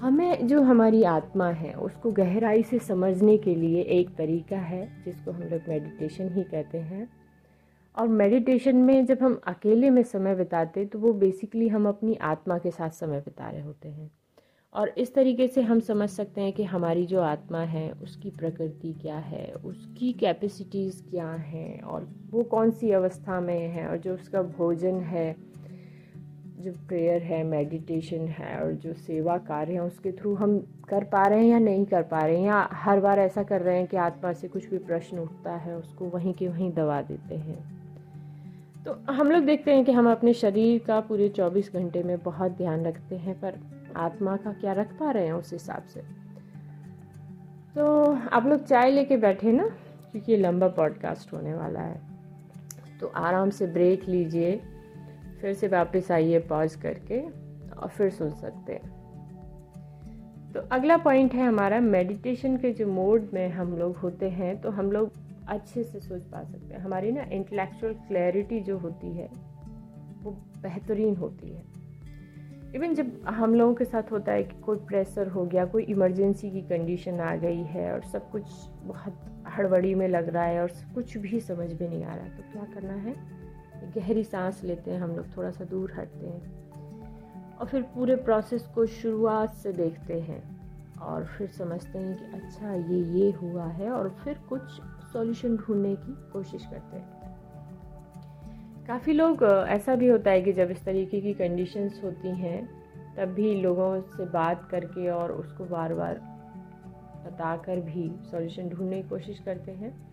हमें 0.00 0.46
जो 0.46 0.62
हमारी 0.62 1.02
आत्मा 1.02 1.48
है, 1.48 1.72
उसको 1.72 2.10
गहराई 2.12 2.62
से 2.62 2.78
समझने 2.78 3.36
के 3.38 3.54
लिए 3.54 3.80
एक 3.82 4.14
तरीका 4.16 4.58
है, 4.58 5.02
जिसको 5.04 5.30
हम 5.30 5.42
लोग 5.42 5.68
मेडिटेशन 5.68 6.32
ही 6.32 6.42
कहते 6.42 6.78
हैं। 6.78 7.08
और 7.96 8.08
मेडिटेशन 8.08 8.76
में 8.76 9.06
जब 9.06 9.18
हम 9.22 9.40
अकेले 9.46 9.90
में 9.90 10.02
समय 10.02 10.34
बिताते 10.34 10.86
तो 10.86 10.98
वो 10.98 11.12
बेसिकली 11.12 11.68
हम 11.68 11.88
अपनी 11.88 12.14
आत्मा 12.14 12.58
के 12.58 12.70
साथ 12.70 12.90
समय 12.90 13.20
बिता 13.20 13.50
रहे 13.50 13.62
होते 13.62 13.88
हैं। 13.88 14.10
और 14.74 14.88
इस 14.88 15.14
तरीके 15.14 15.48
से 15.48 15.62
हम 15.62 15.80
समझ 15.80 16.08
सकते 16.08 16.40
हैं 16.40 16.52
कि 16.52 16.64
हमारी 16.64 17.06
जो 17.06 17.20
आत्मा 17.20 17.60
है, 17.60 17.92
उसकी 17.92 18.30
प्रकृति 18.30 18.92
क्या 18.92 19.18
है, 19.18 19.52
उसकी 19.52 20.12
कैपेसिटीज़ 20.12 21.02
क्या 21.10 21.30
हैं, 21.30 21.80
और 21.80 22.08
वो 22.30 22.42
कौन 22.42 22.70
सी 22.70 22.90
अवस्था 22.90 23.40
में 23.40 23.68
है, 23.68 23.88
और 23.88 23.96
जो 23.96 24.14
उसका 24.14 24.42
भोजन 24.42 25.00
है, 25.00 25.36
जो 26.58 26.72
प्रेयर 26.72 27.22
है 27.22 27.44
मेडिटेशन 27.44 28.26
है, 28.28 28.64
और 28.64 28.72
जो 28.72 28.92
सेवा 28.92 29.38
कार्य 29.38 29.72
है, 29.72 29.80
उसके 29.80 30.12
थ्रू 30.12 30.34
हम 30.34 30.58
कर 30.88 31.04
पा 31.04 31.22
रहे 31.22 31.40
हैं 31.40 31.50
या 31.50 31.58
नहीं 31.58 31.86
कर 31.86 32.02
पा 32.02 32.20
रहे 32.20 32.36
हैं, 32.36 32.46
या 32.46 32.68
हर 32.72 33.00
बार 33.00 33.18
ऐसा 33.18 33.42
कर 33.42 33.62
रहे 33.62 33.78
हैं 33.78 33.86
कि 33.86 33.96
आत्मा 33.96 34.32
से 34.32 34.48
कुछ 34.48 34.70
भी 34.70 34.78
प्रश्न 34.78 35.18
उठता 35.18 35.56
है, 35.56 35.76
उसको 35.76 36.04
वहीं 36.04 36.34
के 36.34 36.48
वहीं 36.48 36.72
दबा 36.72 37.02
देते 37.02 37.34
हैं। 37.34 37.77
तो 38.88 39.12
हम 39.12 39.30
लोग 39.30 39.44
देखते 39.44 39.74
हैं 39.74 39.84
कि 39.84 39.92
हम 39.92 40.10
अपने 40.10 40.32
शरीर 40.34 40.84
का 40.86 41.00
पूरे 41.00 41.28
24 41.28 41.72
घंटे 41.72 42.02
में 42.02 42.18
बहुत 42.18 42.52
ध्यान 42.52 42.86
रखते 42.86 43.16
हैं, 43.16 43.40
पर 43.40 43.54
आत्मा 43.96 44.36
का 44.36 44.52
क्या 44.52 44.72
रख 44.72 44.92
पा 44.92 45.10
रहे 45.10 45.26
हैं 45.26 45.32
उस 45.32 45.52
हिसाब 45.52 45.82
से? 45.82 46.00
तो 47.74 48.18
आप 48.32 48.46
लोग 48.46 48.64
चाय 48.64 48.90
लेके 48.90 49.16
बैठे 49.16 49.52
ना, 49.52 49.68
क्योंकि 50.10 50.32
ये 50.32 50.38
लंबा 50.38 50.68
पॉडकास्ट 50.68 51.32
होने 51.32 51.54
वाला 51.54 51.80
है। 51.80 52.00
तो 53.00 53.06
आराम 53.06 53.50
से 53.50 53.66
ब्रेक 53.66 54.08
लीजिए, 54.08 54.60
फिर 55.40 55.54
से 55.54 55.68
वापस 55.68 56.10
आइए 56.10 56.38
पॉज 56.38 56.74
करके 56.74 57.20
और 57.72 57.88
फिर 57.88 58.10
सुन 58.10 58.30
सकते 58.30 58.72
हैं। 58.72 58.96
तो 60.52 60.60
अगला 60.60 60.96
पॉइंट 60.96 61.34
है 61.34 61.46
हमारा 61.46 61.80
मेडिटेशन 61.80 62.56
के 62.56 62.72
जो 62.72 62.86
मोड 62.86 63.28
में 63.34 63.48
हम 63.48 63.76
लोग 63.78 63.96
होते 63.96 64.30
हैं 64.30 64.60
तो 64.60 64.70
हम 64.70 64.92
लोग 64.92 65.12
अच्छे 65.48 65.82
से 65.84 66.00
सोच 66.00 66.22
पा 66.22 66.42
सकते 66.42 66.74
हैं। 66.74 66.80
हमारी 66.80 67.12
ना 67.12 67.22
इंटेलेक्चुअल 67.22 67.92
क्लैरिटी 68.08 68.60
जो 68.60 68.78
होती 68.78 69.12
है, 69.12 69.28
वो 70.22 70.30
बेहतरीन 70.62 71.16
होती 71.16 71.50
है। 71.50 71.62
इवन 72.74 72.94
जब 72.94 73.10
हम 73.26 73.54
लोगों 73.54 73.74
के 73.74 73.84
साथ 73.84 74.10
होता 74.12 74.32
है 74.32 74.42
कि 74.44 74.60
कोई 74.60 74.78
प्रेशर 74.78 75.28
हो 75.28 75.44
गया, 75.44 75.64
कोई 75.64 75.82
इमरजेंसी 75.84 76.50
की 76.50 76.60
कंडीशन 76.60 77.20
आ 77.20 77.34
गई 77.36 77.62
है 77.64 77.92
और 77.92 78.02
सब 78.02 78.30
कुछ 78.30 78.44
बहुत 78.84 79.20
हड़बड़ी 79.48 79.94
में 79.94 80.06
लग 80.08 80.28
रहा 80.28 80.44
है 80.44 80.60
और 80.62 80.72
कुछ 80.94 81.16
भी 81.18 81.40
समझ 81.40 81.72
में 81.72 81.88
नहीं 81.88 82.04
आ 82.04 82.14
रहा 82.14 82.28
तो 82.28 82.42
क्या 82.52 82.64
करना 82.74 82.94
है? 82.94 83.14
गहरी 83.94 84.24
सांस 84.24 84.62
लेते 84.64 84.90
हैं, 84.90 85.00
हम 85.00 85.16
लोग 85.16 85.36
थोड़ा 85.36 85.50
सा 85.50 85.64
दूर 85.64 85.92
हटते 85.92 86.26
हैं 86.26 87.56
और 87.56 87.66
फिर 87.66 87.82
पूरे 87.94 88.16
प्रोसेस 88.16 88.66
को 88.74 88.86
शुरुआत 88.86 89.54
से 89.54 89.72
देखते 89.72 90.20
हैं 90.20 90.42
और 91.00 91.24
फिर 91.26 91.48
समझते 91.48 91.98
हैं 91.98 92.16
कि 92.16 92.36
अच्छा 92.36 92.74
ये 92.74 93.02
ये 93.14 93.30
हुआ 93.32 93.64
है 93.64 93.90
और 93.90 94.08
फिर 94.24 94.38
कुछ 94.48 94.80
सॉल्यूशन 95.12 95.56
ढूँढने 95.56 95.96
की 95.96 96.30
कोशिश 96.32 96.66
करते 96.66 96.96
हैं। 96.96 97.18
काफ़ी 98.86 99.12
लोग 99.12 99.44
ऐसा 99.68 99.94
भी 99.94 100.08
होता 100.08 100.30
है 100.30 100.42
कि 100.42 100.52
जब 100.52 100.70
इस 100.70 100.84
तरीके 100.84 101.20
की 101.20 101.34
कंडीशंस 101.34 102.00
होती 102.04 102.28
हैं, 102.28 102.78
तब 103.16 103.28
भी 103.28 103.54
लोगों 103.54 104.00
से 104.00 104.24
बात 104.24 104.68
करके 104.70 105.10
और 105.10 105.32
उसको 105.32 105.64
बार 105.64 105.94
बार 105.94 106.14
बता 107.26 107.56
कर 107.56 107.80
भी 107.80 108.10
सॉल्यूशन 108.30 108.68
ढूँढने 108.68 109.02
की 109.02 109.08
कोशिश 109.08 109.38
करते 109.38 109.72
हैं। 109.72 110.08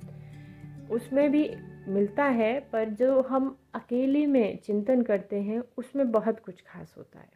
उसमें 0.89 1.31
भी 1.31 1.55
मिलता 1.87 2.23
है, 2.23 2.59
पर 2.59 2.89
जो 2.89 3.21
हम 3.21 3.57
अकेले 3.73 4.25
में 4.25 4.57
चिंतन 4.57 5.01
करते 5.01 5.41
हैं, 5.41 5.63
उसमें 5.77 6.11
बहुत 6.11 6.39
कुछ 6.39 6.61
खास 6.61 6.95
होता 6.97 7.19
है। 7.19 7.29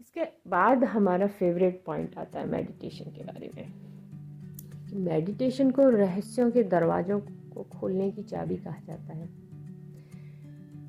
इसके 0.00 0.50
बाद 0.50 0.84
हमारा 0.84 1.26
फेवरेट 1.26 1.82
पॉइंट 1.86 2.18
आता 2.18 2.38
है 2.38 2.46
मेडिटेशन 2.46 3.10
के 3.10 3.24
बारे 3.24 3.50
में। 3.54 3.91
मेडिटेशन 4.92 5.70
को 5.70 5.88
रहस्यों 5.88 6.50
के 6.50 6.62
दरवाज़ों 6.62 7.20
को 7.20 7.62
खोलने 7.62 8.10
की 8.10 8.22
चाबी 8.22 8.56
कहा 8.56 8.80
जाता 8.86 9.12
है। 9.12 9.28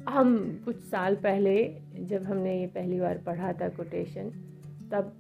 हम 0.10 0.62
कुछ 0.66 0.80
साल 0.80 1.16
पहले, 1.16 1.82
जब 2.00 2.24
हमने 2.24 2.60
ये 2.60 2.68
पहली 2.68 3.00
बार 3.00 3.18
पढ़ा 3.18 3.54
था 3.54 3.70
कोटेशन 3.70 4.30
तब 4.92 5.14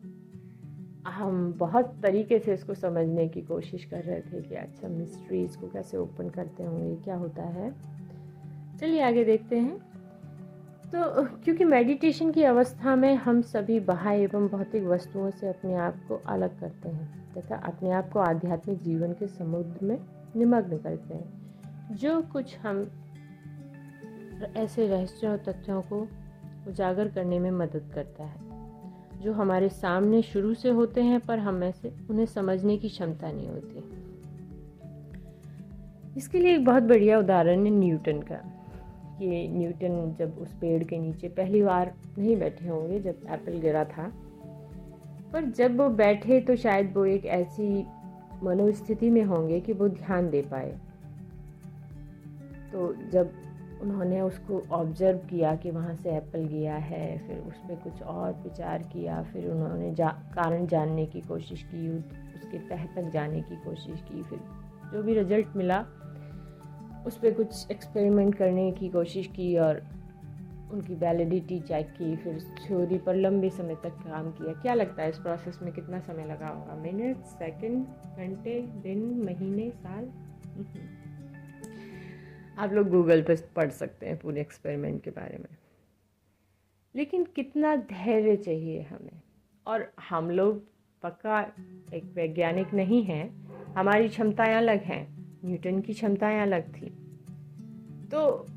हम 1.07 1.53
बहुत 1.53 1.95
तरीके 2.03 2.39
से 2.39 2.53
इसको 2.53 2.73
समझने 2.73 3.27
की 3.27 3.41
कोशिश 3.41 3.85
कर 3.85 4.03
रहे 4.03 4.19
थे 4.21 4.41
कि 4.41 4.55
अच्छा 4.55 4.87
मिस्ट्री 4.87 5.43
इसको 5.43 5.67
कैसे 5.67 5.97
ओपन 5.97 6.29
करते 6.29 6.63
होंगे, 6.63 6.95
क्या 6.95 7.15
होता 7.15 7.43
है। 7.43 7.73
चलिए 8.79 9.01
आगे 9.01 9.23
देखते 9.23 9.59
हैं। 9.59 9.92
तो 10.95 11.23
क्योंकि 11.25 11.65
मेडिटेशन 11.65 12.31
की 12.31 12.43
अवस्था 12.43 12.95
में 12.95 13.15
हम 13.15 13.41
सभी 13.41 13.79
बाह्य 13.79 14.23
एवं 14.23 14.47
भौतिक 14.47 14.83
वस्तुओं 14.83 15.31
से 15.31 15.47
अपने 15.47 15.75
आप 15.75 15.95
को 16.07 16.21
अलग 16.25 16.59
करते 16.59 16.89
हैं, 16.89 17.33
तथा 17.33 17.55
अपने 17.55 17.91
आप 17.91 18.09
को 18.09 18.19
आध्यात्मिक 18.19 18.83
जीवन 18.83 19.13
के 19.13 19.27
समुद्र 19.27 19.85
में 19.85 20.00
निमग्न 20.35 20.77
करते 20.77 21.13
हैं। 21.13 21.95
जो 21.95 22.21
कुछ 22.21 22.57
हम 22.57 22.91
ऐसे 24.57 24.88
रहस्यों 24.88 25.31
और 25.31 25.38
तथ्यों 25.38 25.81
को 25.81 26.07
उजागर 26.67 27.07
करने 27.07 27.39
में 27.39 27.51
मदद 27.51 27.91
करता 27.95 28.23
है, 28.23 28.41
जो 29.21 29.33
हमारे 29.33 29.69
सामने 29.69 30.21
शुरू 30.21 30.53
से 30.53 30.69
होते 30.69 31.01
हैं, 31.01 31.19
पर 31.19 31.39
हमें 31.39 31.71
से 31.71 31.93
उन्हें 32.09 32.25
समझने 32.25 32.77
की 32.77 32.89
क्षमता 32.89 33.31
नहीं 33.31 33.47
होती। 33.47 33.83
इसके 36.17 36.39
लिए 36.39 36.55
एक 36.55 36.65
बहुत 36.65 36.83
बढ़िया 36.83 37.19
उदाहरण 37.19 37.65
है 37.65 37.71
न्यूटन 37.71 38.21
का। 38.21 38.62
कि 39.20 39.48
न्यूटन 39.48 40.15
जब 40.20 40.38
उस 40.39 40.53
पेड़ 40.53 40.84
के 40.84 40.98
नीचे 40.98 41.27
पहली 41.27 41.63
बार 41.63 41.93
नहीं 42.17 42.38
बैठे 42.38 42.67
होंगे, 42.67 43.00
जब 43.00 43.15
एप्पल 43.29 43.60
गिरा 43.60 43.86
था। 43.86 44.12
पर 45.34 45.46
जब 45.46 45.77
वो 45.77 45.89
बैठे 45.89 46.39
तो 46.41 46.55
शायद 46.55 46.93
वो 46.96 47.05
एक 47.05 47.25
ऐसी 47.25 47.86
मनोस्थिति 48.43 49.10
में 49.10 49.24
होंगे 49.24 49.60
कि 49.60 49.74
वो 49.74 49.89
ध्यान 49.89 50.29
दे 50.29 50.41
पाए। 50.41 50.79
तो 52.72 52.93
जब 53.12 53.32
उन्होंने 53.82 54.22
उसको 54.22 54.62
ऑब्ज़र्व 54.72 55.17
किया 55.17 55.55
कि 55.55 55.72
वहाँ 55.72 55.96
से 55.96 56.10
एप्पल 56.10 56.39
गया 56.39 56.75
है, 56.75 57.27
फिर 57.27 57.38
उस 57.38 57.58
पर 57.58 57.75
कुछ 57.75 58.01
और 58.03 58.32
विचार 58.34 58.84
किया, 58.84 59.24
फिर 59.24 59.50
उन्होंने 59.51 59.93
जा, 59.93 60.08
कारण 60.08 60.67
जानने 60.67 61.05
की 61.05 61.22
कोशिश 61.22 61.63
की, 61.63 61.98
उसके 62.36 62.58
तह 62.58 62.86
तक 62.86 63.10
जाने 63.10 63.41
की 63.41 63.55
कोशिश 63.55 64.01
की, 64.01 64.24
फिर 64.24 64.39
जो 64.93 65.03
भी 65.03 65.13
रिज़ल्ट 65.13 65.48
मिला 65.55 65.86
उस 67.05 67.17
पर 67.17 67.33
कुछ 67.33 67.72
एक्सपेरिमेंट 67.72 68.36
करने 68.36 68.72
की 68.72 68.89
कोशिश 68.89 69.27
की 69.27 69.57
और 69.57 69.83
उनकी 70.72 70.95
वैलिडिटी 70.95 71.60
चेक 71.60 71.88
की, 71.88 72.15
फिर 72.15 72.39
थ्योरी 72.39 72.98
पर 72.98 73.15
लंबे 73.15 73.50
समय 73.50 73.75
तक 73.75 73.89
काम 73.89 74.31
किया। 74.31 74.53
क्या 74.53 74.74
लगता 74.74 75.03
है 75.03 75.10
इस 75.10 75.17
प्रोसेस 75.17 75.60
में 75.62 75.74
कितना 75.74 76.00
समय 76.00 76.25
लगा 76.25 76.48
होगा? 76.48 76.75
मिनट 76.75 77.17
सेकंड 77.17 77.86
घंटे, 78.17 78.62
दिन, 78.62 79.24
महीने, 79.25 79.69
साल? 79.69 80.05
हम्म। 80.05 81.03
आप 82.57 82.74
लोग 82.74 82.89
गूगल 82.89 83.22
पर 83.22 83.36
पढ़ 83.55 83.69
सकते 83.69 84.05
हैं 84.05 84.17
पूरे 84.17 84.41
एक्सपेरिमेंट 84.41 85.03
के 85.03 85.10
बारे 85.10 85.38
में। 85.38 85.57
लेकिन 86.95 87.24
कितना 87.24 87.75
धैर्य 87.75 88.36
चाहिए 88.36 88.81
हमें? 88.81 89.22
और 89.67 89.91
हम 90.10 90.31
लोग 90.31 90.63
पक्का 91.03 91.41
एक 91.93 92.12
वैज्ञानिक 92.15 92.74
नहीं 92.74 93.03
हैं, 93.03 93.48
हमारी 93.77 94.10
क्षमताएँ 94.10 94.55
अलग 94.55 94.81
हैं। 94.81 95.23
न्यूटन 95.45 95.81
की 95.81 95.93
क्षमताएँ 95.93 96.41
अलग 96.41 96.75
थी। 96.75 96.89
तो 98.12 98.47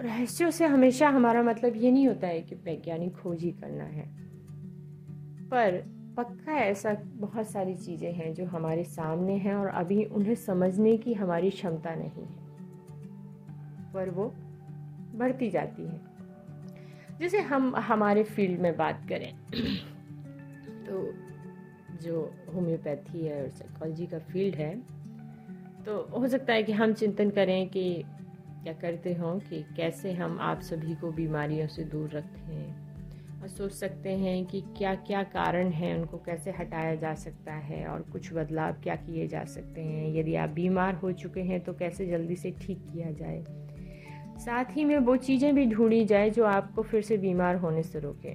रहस्यों 0.00 0.50
से 0.50 0.66
हमेशा 0.66 1.08
हमारा 1.08 1.42
मतलब 1.42 1.76
ये 1.76 1.90
नहीं 1.90 2.08
होता 2.08 2.26
है 2.26 2.42
कि 2.42 2.54
वैज्ञानिक 2.54 3.16
खोज 3.16 3.42
ही 3.42 3.52
करना 3.52 3.84
है। 3.84 4.06
पर 5.48 5.94
पक्का 6.16 6.52
ऐसा 6.52 6.94
बहुत 7.04 7.48
सारी 7.48 7.74
चीज़ें 7.74 8.12
हैं 8.12 8.34
जो 8.34 8.44
हमारे 8.44 8.84
सामने 8.84 9.36
हैं 9.36 9.54
और 9.54 9.66
अभी 9.66 10.04
उन्हें 10.04 10.34
समझने 10.34 10.96
की 10.96 11.12
हमारी 11.14 11.50
क्षमता 11.50 11.94
नहीं 11.94 12.26
है। 12.26 12.44
पर 13.92 14.10
वो 14.10 14.34
बढ़ती 15.14 15.50
जाती 15.50 15.82
है। 15.82 16.00
जैसे 17.20 17.38
हम, 17.38 17.76
हमारे 17.76 18.24
फ़ील्ड 18.24 18.60
में 18.60 18.76
बात 18.76 19.06
करें 19.08 19.36
तो 20.84 21.14
जो 21.98 22.34
होम्योपैथी 22.54 23.26
है 23.26 23.42
और 23.42 23.48
साइकोलॉजी 23.48 24.06
का 24.06 24.18
फ़ील्ड 24.18 24.54
है 24.54 25.03
तो 25.86 25.96
हो 26.18 26.28
सकता 26.28 26.52
है 26.52 26.62
कि 26.62 26.72
हम 26.72 26.92
चिंतन 26.92 27.30
करें 27.30 27.68
कि 27.68 28.04
क्या 28.62 28.72
करते 28.72 29.12
हों, 29.14 29.38
कि 29.38 29.64
कैसे 29.76 30.12
हम 30.12 30.38
आप 30.40 30.60
सभी 30.60 30.94
को 30.94 31.10
बीमारियों 31.12 31.66
से 31.68 31.82
दूर 31.84 32.08
रखते 32.08 32.52
हैं। 32.52 33.40
और 33.42 33.48
सोच 33.48 33.72
सकते 33.72 34.10
हैं 34.10 34.44
कि 34.46 34.60
क्या 34.78 34.94
क्या 34.94 35.22
कारण 35.22 35.70
हैं 35.70 35.94
उनको 35.98 36.18
कैसे 36.18 36.50
हटाया 36.50 36.94
जा 36.94 37.14
सकता 37.14 37.52
है 37.52 37.86
और 37.86 38.02
कुछ 38.02 38.32
बदलाव 38.32 38.72
क्या 38.72 38.94
किए 38.96 39.26
जा 39.28 39.44
सकते 39.44 39.80
हैं। 39.80 40.14
यदि 40.16 40.34
आप 40.34 40.50
बीमार 40.50 40.94
हो 40.94 41.12
चुके 41.12 41.40
हैं 41.40 41.60
तो 41.60 41.72
कैसे 41.72 42.06
जल्दी 42.06 42.36
से 42.36 42.50
ठीक 42.50 42.78
किया 42.92 43.10
जाए। 43.10 43.44
साथ 44.40 44.76
ही 44.76 44.84
में 44.84 44.98
वो 44.98 45.16
चीज़ें 45.16 45.54
भी 45.54 45.66
ढूंढी 45.66 46.04
जाए 46.04 46.30
जो 46.30 46.44
आपको 46.44 46.82
फिर 46.82 47.02
से 47.02 47.16
बीमार 47.16 47.56
होने 47.56 47.82
से 47.82 48.00
रोके। 48.00 48.34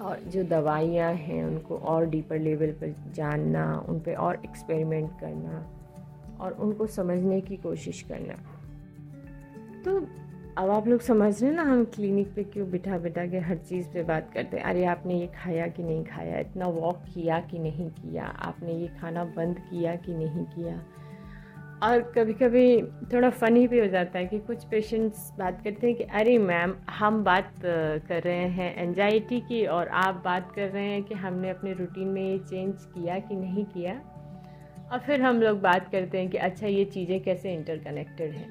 और 0.00 0.20
जो 0.20 0.42
दवाइयाँ 0.44 1.12
हैं, 1.14 1.44
उनको 1.44 1.76
और 1.76 2.06
डीपर 2.06 2.38
लेवल 2.38 2.72
पर 2.72 2.94
जानना, 3.14 3.86
उन 3.88 4.00
पर 4.00 4.14
और 4.14 4.42
एक्सपेरिमेंट 4.44 5.10
करना। 5.20 5.81
और 6.42 6.52
उनको 6.52 6.86
समझने 6.86 7.40
की 7.40 7.56
कोशिश 7.56 8.02
करना। 8.02 8.34
तो 9.84 10.06
अब 10.58 10.70
आप 10.70 10.88
लोग 10.88 11.00
समझ 11.00 11.42
रहे 11.42 11.50
हैं 11.50 11.56
ना, 11.56 11.62
हम 11.62 11.84
क्लिनिक 11.84 12.34
पे 12.34 12.44
क्यों 12.44 12.70
बिठा 12.70 12.98
बिठा 12.98 13.26
के 13.26 13.38
हर 13.38 13.56
चीज़ 13.56 13.88
पे 13.88 14.02
बात 14.02 14.30
करते 14.34 14.56
हैं। 14.56 14.64
अरे, 14.64 14.84
आपने 14.84 15.14
ये 15.14 15.26
खाया 15.26 15.66
कि 15.66 15.82
नहीं 15.82 16.04
खाया? 16.04 16.38
इतना 16.38 16.66
वॉक 16.66 17.02
किया 17.14 17.40
कि 17.40 17.58
नहीं 17.58 17.90
किया? 17.90 18.24
आपने 18.24 18.72
ये 18.72 18.88
खाना 18.88 19.24
बंद 19.24 19.58
किया 19.58 19.94
कि 19.96 20.14
नहीं 20.14 20.44
किया? 20.44 20.82
और 21.82 22.00
कभी 22.00 22.32
कभी 22.32 22.82
थोड़ा 22.82 23.30
फ़नी 23.30 23.68
भी 23.68 23.80
हो 23.80 23.86
जाता 23.86 24.18
है 24.18 24.26
कि 24.26 24.38
कुछ 24.38 24.64
पेशेंट्स 24.64 25.32
बात 25.38 25.64
करते 25.64 25.86
हैं 25.86 25.96
कि, 25.96 26.04
अरे 26.04 26.38
मैम 26.38 26.74
हम 26.90 27.24
बात 27.24 27.52
कर 28.08 28.22
रहे 28.22 28.48
हैं 28.48 28.76
एनजाइटी 28.76 29.40
की 29.40 29.66
और 29.66 29.88
आप 29.88 30.22
बात 30.24 30.52
कर 30.52 30.68
रहे 30.68 30.86
हैं 30.86 31.02
कि 31.02 31.14
हमने 31.14 31.50
अपने 31.50 31.72
रूटीन 31.72 32.08
में 32.08 32.22
ये 32.22 32.38
चेंज 32.38 32.74
किया 32.84 33.18
कि 33.18 33.36
नहीं 33.36 33.64
किया? 33.64 34.11
और 34.92 34.98
फिर 34.98 35.22
हम 35.22 35.40
लोग 35.42 35.60
बात 35.60 35.90
करते 35.92 36.18
हैं 36.18 36.28
कि 36.30 36.38
अच्छा 36.38 36.66
ये 36.66 36.84
चीज़ें 36.84 37.22
कैसे 37.22 37.54
इंटरकनेक्टेड 37.54 38.30
हैं? 38.30 38.50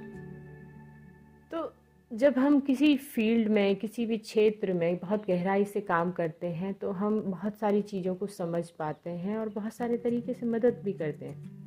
तो 1.51 1.74
जब 2.12 2.38
हम 2.38 2.60
किसी 2.60 2.95
फ़ील्ड 2.98 3.48
में, 3.48 3.75
किसी 3.75 4.05
भी 4.05 4.17
क्षेत्र 4.17 4.74
में 4.74 4.98
बहुत 4.98 5.27
गहराई 5.27 5.65
से 5.65 5.81
काम 5.81 6.12
करते 6.12 6.48
हैं 6.48 6.74
तो 6.74 6.91
हम 6.91 7.21
बहुत 7.21 7.55
सारी 7.55 7.81
चीज़ों 7.81 8.15
को 8.15 8.27
समझ 8.27 8.69
पाते 8.69 9.10
हैं 9.10 9.38
और 9.38 9.50
बहुत 9.50 9.74
सारे 9.74 9.98
तरीके 9.98 10.33
से 10.33 10.45
मदद 10.45 10.81
भी 10.83 10.93
करते 10.93 11.25
हैं। 11.25 11.60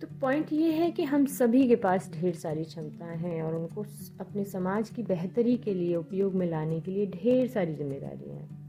तो 0.00 0.06
पॉइंट 0.20 0.52
ये 0.52 0.72
है 0.72 0.90
कि 0.90 1.02
हम 1.02 1.26
सभी 1.26 1.66
के 1.68 1.76
पास 1.76 2.10
ढेर 2.14 2.34
सारी 2.34 2.64
क्षमताएँ 2.64 3.18
हैं 3.18 3.42
और 3.42 3.54
उनको 3.54 3.84
अपने 4.20 4.44
समाज 4.44 4.90
की 4.90 5.02
बेहतरी 5.02 5.56
के 5.56 5.74
लिए, 5.74 5.96
उपयोग 5.96 6.34
में 6.34 6.46
लाने 6.50 6.80
के 6.80 6.90
लिए 6.90 7.06
ढेर 7.06 7.46
सारी 7.48 7.74
जिम्मेदारियाँ 7.74 8.36
हैं। 8.36 8.61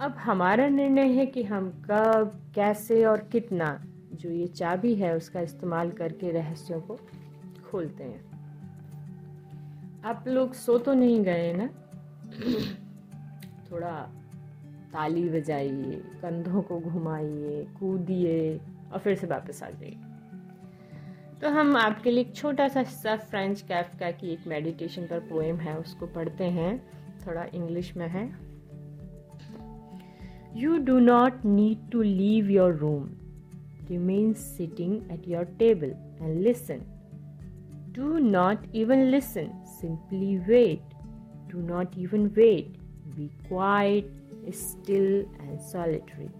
अब 0.00 0.12
हमारा 0.12 0.68
निर्णय 0.68 1.06
है 1.06 1.26
कि 1.26 1.42
हम 1.42 1.70
कब, 1.70 2.52
कैसे 2.54 3.04
और 3.04 3.20
कितना 3.20 3.84
जो 4.12 4.30
ये 4.30 4.46
चाबी 4.46 4.94
है 4.94 5.16
उसका 5.16 5.40
इस्तेमाल 5.40 5.90
करके 5.90 6.30
रहस्यों 6.30 6.80
को 6.80 6.98
खोलते 7.70 8.04
हैं। 8.04 8.34
आप 10.04 10.24
लोग 10.28 10.54
सो 10.54 10.78
तो 10.78 10.94
नहीं 10.94 11.24
गए 11.24 11.52
ना? 11.52 11.66
थोड़ा 13.70 13.92
ताली 14.92 15.28
बजाइए, 15.28 16.02
कंधों 16.22 16.62
को 16.62 16.80
घुमाइए, 16.80 17.66
कूदिए 17.80 18.60
और 18.92 18.98
फिर 18.98 19.14
से 19.14 19.26
वापस 19.26 19.62
आ 19.62 19.70
जाइए। 19.70 19.98
तो 21.40 21.48
हम 21.48 21.76
आपके 21.76 22.10
लिए 22.10 22.20
एक 22.20 22.34
छोटा 22.34 22.68
सा 22.68 22.80
हिस्सा 22.80 23.16
फ्रेंच 23.16 23.60
कैफका 23.60 24.10
की 24.10 24.32
एक 24.32 24.46
मेडिटेशन 24.46 25.02
पर 25.02 25.18
पोएम 25.18 25.56
है, 25.56 25.78
उसको 25.78 26.06
पढ़ते 26.06 26.44
हैं। 26.44 26.86
थोड़ा 27.26 27.44
इंग्लिश 27.44 27.96
में 27.96 28.08
है। 28.08 28.53
You 30.56 30.78
do 30.78 31.00
not 31.00 31.44
need 31.44 31.90
to 31.90 32.00
leave 32.00 32.48
your 32.48 32.72
room. 32.72 33.16
Remain 33.88 34.36
sitting 34.36 35.04
at 35.10 35.26
your 35.26 35.46
table 35.58 35.92
and 36.20 36.44
listen. 36.44 36.86
Do 37.90 38.20
not 38.20 38.58
even 38.72 39.10
listen, 39.10 39.52
simply 39.80 40.40
wait. 40.46 40.82
Do 41.48 41.56
not 41.56 41.96
even 41.96 42.32
wait. 42.36 42.76
Be 43.16 43.32
quiet, 43.48 44.08
still, 44.52 45.24
and 45.40 45.60
solitary. 45.60 46.30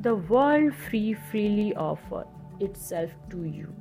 The 0.00 0.14
world 0.14 0.72
free 0.72 1.14
freely 1.14 1.74
offers 1.74 2.26
itself 2.60 3.10
to 3.30 3.42
you. 3.42 3.74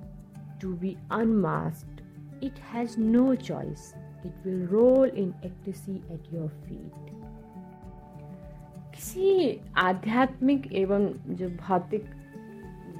To 0.61 0.73
be 0.75 0.97
unmasked, 1.11 2.01
it 2.41 2.57
has 2.57 2.97
no 2.97 3.35
choice. 3.35 3.93
It 4.25 4.33
will 4.43 4.65
roll 4.65 5.03
in 5.03 5.35
ecstasy 5.43 6.01
at 6.11 6.31
your 6.33 6.49
feet. 6.67 7.16
किसी 8.97 9.59
आध्यात्मिक 9.77 10.73
एवं 10.73 11.05
जो 11.29 11.49
भौतिक 11.49 12.05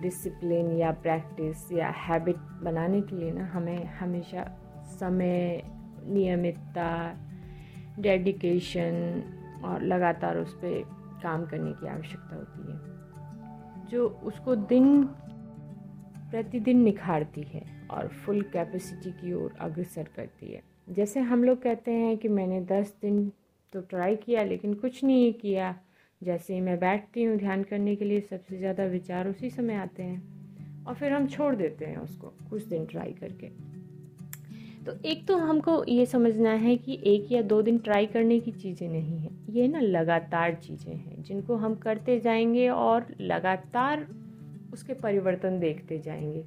discipline 0.01 0.71
या 0.71 0.91
practice 0.91 1.71
या 1.71 1.87
habit 1.89 2.35
बनाने 2.63 3.01
के 3.01 3.15
लिए 3.15 3.31
ना, 3.31 3.45
हमें 3.45 3.85
हमेशा 3.85 4.43
समय, 4.99 5.63
नियमितता 6.07 7.17
डेडिकेशन 7.99 9.23
और 9.65 9.81
लगातार 9.81 10.37
उस 10.37 10.53
पर 10.53 10.81
काम 11.23 11.45
करने 11.45 11.71
की 11.71 11.87
आवश्यकता 11.87 12.35
होती 12.35 12.71
है। 12.71 13.89
जो 13.89 14.07
उसको 14.23 14.55
दिन 14.55 15.03
प्रतिदिन 16.31 16.83
निखारती 16.83 17.41
है 17.41 17.63
और 17.91 18.07
फुल 18.07 18.41
कैपेसिटी 18.41 19.11
की 19.11 19.33
ओर 19.33 19.55
अग्रसर 19.59 20.09
करती 20.15 20.53
है। 20.53 20.61
जैसे 20.89 21.19
हम 21.19 21.43
लोग 21.43 21.61
कहते 21.61 21.91
हैं 21.91 22.17
कि 22.17 22.27
मैंने 22.27 22.61
दस 22.61 22.95
दिन 23.01 23.31
तो 23.73 23.81
ट्राई 23.81 24.15
किया, 24.15 24.43
लेकिन 24.43 24.73
कुछ 24.73 25.03
नहीं 25.03 25.33
किया 25.33 25.75
जैसे 26.23 26.53
ही 26.53 26.61
मैं 26.61 26.79
बैठती 26.79 27.23
हूँ 27.23 27.37
ध्यान 27.37 27.63
करने 27.63 27.95
के 27.95 28.05
लिए, 28.05 28.21
सबसे 28.21 28.57
ज़्यादा 28.57 28.85
विचार 28.85 29.27
उसी 29.27 29.49
समय 29.49 29.75
आते 29.75 30.03
हैं। 30.03 30.37
और 30.85 30.95
फिर 30.95 31.11
हम 31.11 31.27
छोड़ 31.27 31.55
देते 31.55 31.85
हैं 31.85 31.97
उसको, 31.97 32.27
कुछ 32.49 32.63
दिन 32.63 32.85
ट्राई 32.85 33.11
करके। 33.11 33.47
तो 34.85 34.93
एक 35.05 35.27
तो 35.27 35.37
हमको 35.37 35.85
ये 35.87 36.05
समझना 36.05 36.51
है 36.51 36.75
कि 36.77 37.01
एक 37.03 37.31
या 37.31 37.41
दो 37.41 37.61
दिन 37.61 37.77
ट्राई 37.77 38.05
करने 38.05 38.39
की 38.39 38.51
चीज़ें 38.51 38.89
नहीं 38.89 39.19
हैं। 39.19 39.45
ये 39.49 39.67
ना 39.67 39.79
लगातार 39.79 40.53
चीज़ें 40.53 40.95
हैं, 40.95 41.23
जिनको 41.23 41.55
हम 41.55 41.75
करते 41.75 42.19
जाएँगे 42.19 42.69
और 42.69 43.15
लगातार 43.21 44.07
उसके 44.73 44.93
परिवर्तन 44.93 45.59
देखते 45.59 45.99
जाएँगे। 45.99 46.45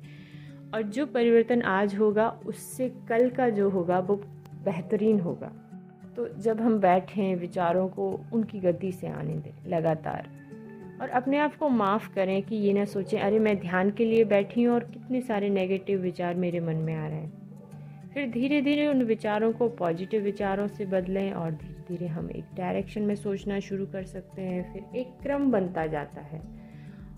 और 0.74 0.82
जो 0.82 1.06
परिवर्तन 1.06 1.62
आज 1.62 1.96
होगा, 1.96 2.40
उससे 2.46 2.88
कल 2.88 3.30
का 3.30 3.48
जो 3.48 3.70
होगा, 3.70 3.98
वो 3.98 4.16
बेहतरीन 4.64 5.20
होगा। 5.20 5.69
तो 6.16 6.28
जब 6.28 6.60
हम 6.60 6.80
बैठें, 6.80 7.36
विचारों 7.36 7.88
को 7.88 8.20
उनकी 8.32 8.60
गति 8.60 8.92
से 8.92 9.08
आने 9.08 9.34
दें, 9.34 9.70
लगातार। 9.70 10.28
और 11.00 11.08
अपने 11.08 11.38
आप 11.38 11.56
को 11.56 11.68
माफ़ 11.68 12.14
करें 12.14 12.42
कि 12.42 12.56
ये 12.56 12.72
ना 12.72 12.84
सोचें, 12.84 13.20
अरे, 13.20 13.38
मैं 13.38 13.58
ध्यान 13.58 13.90
के 13.90 14.04
लिए 14.04 14.24
बैठी 14.24 14.62
हूँ 14.62 14.74
और 14.74 14.84
कितने 14.84 15.20
सारे 15.20 15.48
नेगेटिव 15.48 16.00
विचार 16.00 16.34
मेरे 16.34 16.60
मन 16.60 16.76
में 16.76 16.94
आ 16.94 17.08
रहे 17.08 17.18
हैं। 17.18 17.40
फिर 18.14 18.30
धीरे 18.30 18.62
धीरे 18.62 18.86
उन 18.86 19.02
विचारों 19.02 19.52
को 19.52 19.68
पॉजिटिव 19.68 20.22
विचारों 20.22 20.66
से 20.66 20.86
बदलें 20.86 21.32
और 21.32 21.50
धीरे 21.50 21.84
धीरे 21.88 22.06
हम 22.06 22.30
एक 22.30 22.44
डायरेक्शन 22.56 23.02
में 23.02 23.14
सोचना 23.14 23.60
शुरू 23.60 23.86
कर 23.86 24.02
सकते 24.02 24.42
हैं। 24.42 24.72
फिर 24.72 24.96
एक 24.96 25.08
क्रम 25.22 25.50
बनता 25.50 25.86
जाता 25.86 26.20
है 26.20 26.40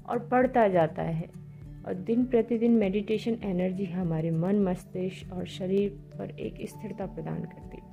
और 0.08 0.18
पढ़ता 0.18 0.68
जाता 0.68 1.02
है। 1.02 1.28
और 1.86 1.94
दिन 1.94 2.24
प्रतिदिन 2.24 2.72
मेडिटेशन 2.72 3.36
एनर्जी 3.44 3.84
हमारे 3.84 4.30
मन, 4.30 4.56
मस्तिष्क 4.56 5.32
और 5.32 5.46
शरीर 5.46 5.90
पर 5.90 6.30
एक 6.30 6.68
स्थिरता 6.68 7.06
प्रदान 7.06 7.40
करती 7.40 7.76
है। 7.76 7.91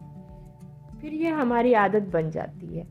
फिर 1.02 1.14
यह 1.14 1.36
हमारी 1.36 1.74
आदत 1.74 2.02
बन 2.02 2.30
जाती 2.30 2.78
है। 2.78 2.88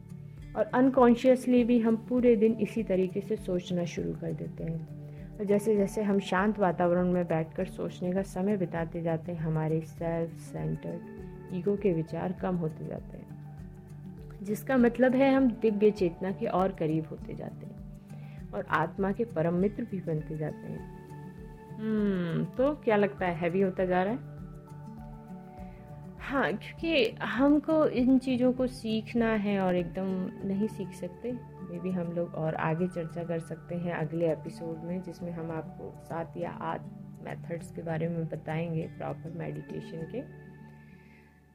और 0.57 0.65
अनकॉन्शियसली 0.65 1.65
भी 1.65 1.81
हम 1.81 1.97
पूरे 1.97 2.37
दिन 2.37 2.53
इसी 2.53 2.83
तरीके 2.83 3.21
से 3.21 3.37
सोचना 3.37 3.85
शुरू 3.85 4.13
कर 4.13 4.33
देते 4.33 4.65
हैं। 4.65 4.99
और 5.39 5.45
जैसे 5.45 5.77
जैसे 5.77 6.03
हम 6.03 6.21
शांत 6.21 6.59
वातावरण 6.59 7.13
में 7.13 7.29
बैठकर 7.29 7.65
सोचने 7.65 8.13
का 8.13 8.23
समय 8.23 8.57
बिताते 8.57 9.03
जाते 9.03 9.33
हैं, 9.33 9.39
हमारे 9.39 9.81
सेल्फ 9.81 10.39
सेंटर्ड 10.39 11.01
ईगो 11.55 11.77
के 11.77 11.93
विचार 11.93 12.33
कम 12.33 12.57
होते 12.57 12.87
जाते 12.87 13.17
हैं। 13.17 13.39
जिसका 14.43 14.77
मतलब 14.77 15.15
है 15.15 15.35
हम 15.35 15.51
दिव्य 15.51 15.91
चेतना 15.91 16.33
के 16.33 16.47
और 16.47 16.73
करीब 16.73 17.07
होते 17.11 17.35
जाते 17.35 17.67
हैं 17.67 17.79
और 18.51 18.67
आत्मा 18.71 19.13
के 19.13 19.25
परम 19.25 19.55
मित्र 19.55 19.87
भी 19.91 20.01
बनते 20.01 20.39
जाते 20.39 20.73
हैं। 20.73 20.99
हम्म 21.77 22.45
तो 22.45 22.75
क्या 22.75 22.97
लगता 22.97 23.27
है 23.27 23.35
हैवी 23.35 23.61
होता 23.61 23.85
जा 23.85 24.03
रहा 24.03 24.13
है? 24.13 24.38
हाँ 26.29 26.53
क्योंकि 26.53 27.17
हमको 27.23 27.87
इन 27.87 28.19
चीज़ों 28.19 28.53
को 28.53 28.67
सीखना 28.67 29.29
है 29.35 29.61
और 29.61 29.77
एकदम 29.77 30.31
नहीं 30.49 30.69
सीख 30.69 30.89
सकते 30.93 31.33
मे 31.71 31.79
भी 31.79 31.91
हम 31.91 32.13
लोग 32.13 32.35
और 32.35 32.55
आगे 32.55 32.89
चर्चा 32.89 33.25
कर 33.25 33.39
सकते 33.39 33.75
हैं 33.75 33.93
अगले 33.93 34.33
एपिसोड 34.33 34.85
में, 34.85 35.03
जिसमें 35.03 35.33
हम 35.33 35.51
आपको 35.51 36.05
सात 36.05 36.35
या 36.37 36.51
आठ 36.51 36.81
मेथड्स 37.25 37.73
के 37.73 37.83
बारे 37.83 38.09
में 38.09 38.29
बताएँगे 38.29 38.83
प्रॉपर 38.83 39.31
मेडिटेशन 39.31 40.03
के। 40.03 40.21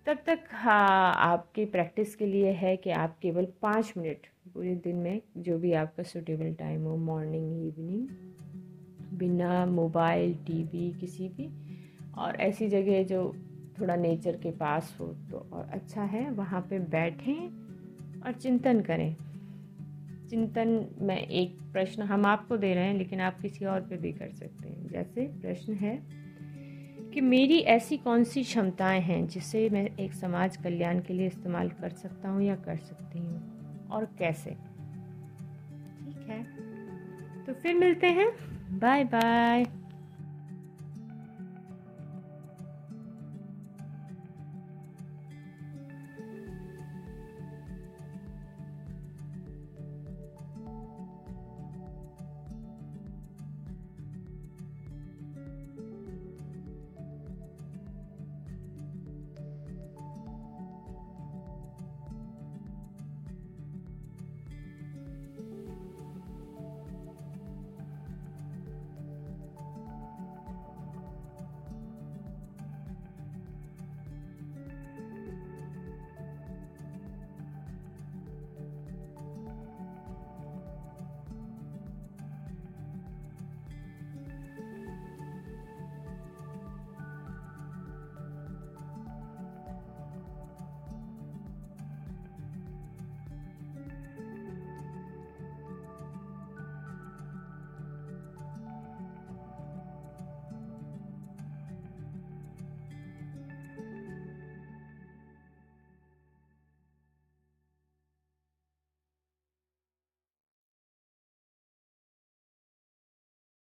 तब 0.06 0.18
तक 0.26 0.40
हाँ 0.52 1.14
आपकी 1.14 1.66
प्रैक्टिस 1.66 2.16
के 2.16 2.26
लिए 2.26 2.52
है 2.52 2.78
कि 2.78 2.90
आप 2.90 3.20
केवल 3.22 3.48
पाँच 3.62 3.94
मिनट 3.98 4.18
पूरे 4.54 4.76
दिन 4.76 4.96
में 4.96 5.22
जो 5.38 5.58
भी 5.58 5.74
आपका 5.74 6.04
सूटेबल 6.04 6.54
टाइम 6.54 6.82
हो 6.82 6.98
मॉर्निंग 6.98 7.68
इवनिंग 7.68 8.08
बिना 9.20 9.66
मोबाइल 9.66 10.36
टीवी 10.36 10.92
किसी 11.00 11.30
भी, 11.30 11.50
और 12.18 12.36
ऐसी 12.36 12.68
जगह 12.68 13.04
जो 13.04 13.36
थोड़ा 13.80 13.96
नेचर 13.96 14.38
के 14.38 14.52
पास 14.52 14.98
हो 15.00 15.08
तो 15.08 15.50
और 15.54 15.70
अच्छा 15.72 16.04
है, 16.04 16.32
वहाँ 16.32 16.62
पे 16.70 16.80
बैठें 16.80 17.50
और 18.22 18.32
चिंतन 18.32 18.82
करें। 18.82 19.16
चिंतन 20.30 20.88
में 21.00 21.18
एक 21.18 21.58
प्रश्न 21.74 22.02
हम 22.02 22.26
आपको 22.26 22.58
दे 22.58 22.74
रहे 22.74 22.84
हैं, 22.84 22.94
लेकिन 22.94 23.22
आप 23.22 23.40
किसी 23.42 23.66
और 23.66 23.82
पे 23.82 23.98
भी 23.98 24.12
कर 24.12 24.30
सकते 24.30 24.70
हैं। 24.70 24.88
जैसे 24.88 25.28
प्रश्न 25.28 25.74
है 25.74 26.04
कि 27.14 27.22
मेरी 27.22 27.60
ऐसी 27.60 27.98
कौन 27.98 28.24
सी 28.24 28.44
क्षमताएँ 28.44 29.02
हैं 29.02 29.28
जिसे 29.28 29.70
मैं 29.70 29.98
एक 29.98 30.14
समाज 30.14 30.58
कल्याण 30.58 31.00
के 31.00 31.14
लिए 31.14 31.28
इस्तेमाल 31.28 31.70
कर 31.70 31.90
सकता 31.90 32.30
हूँ 32.30 32.44
या 32.44 32.56
कर 32.56 32.78
सकती 32.78 33.20
हूँ? 33.20 33.88
और 33.88 34.06
कैसे? 34.06 34.50
ठीक 36.06 36.26
है? 36.30 36.44
तो 37.46 37.54
फिर 37.54 37.76
मिलते 37.76 38.08
हैं। 38.08 38.32
Bye 38.80 39.04
bye 39.04 39.83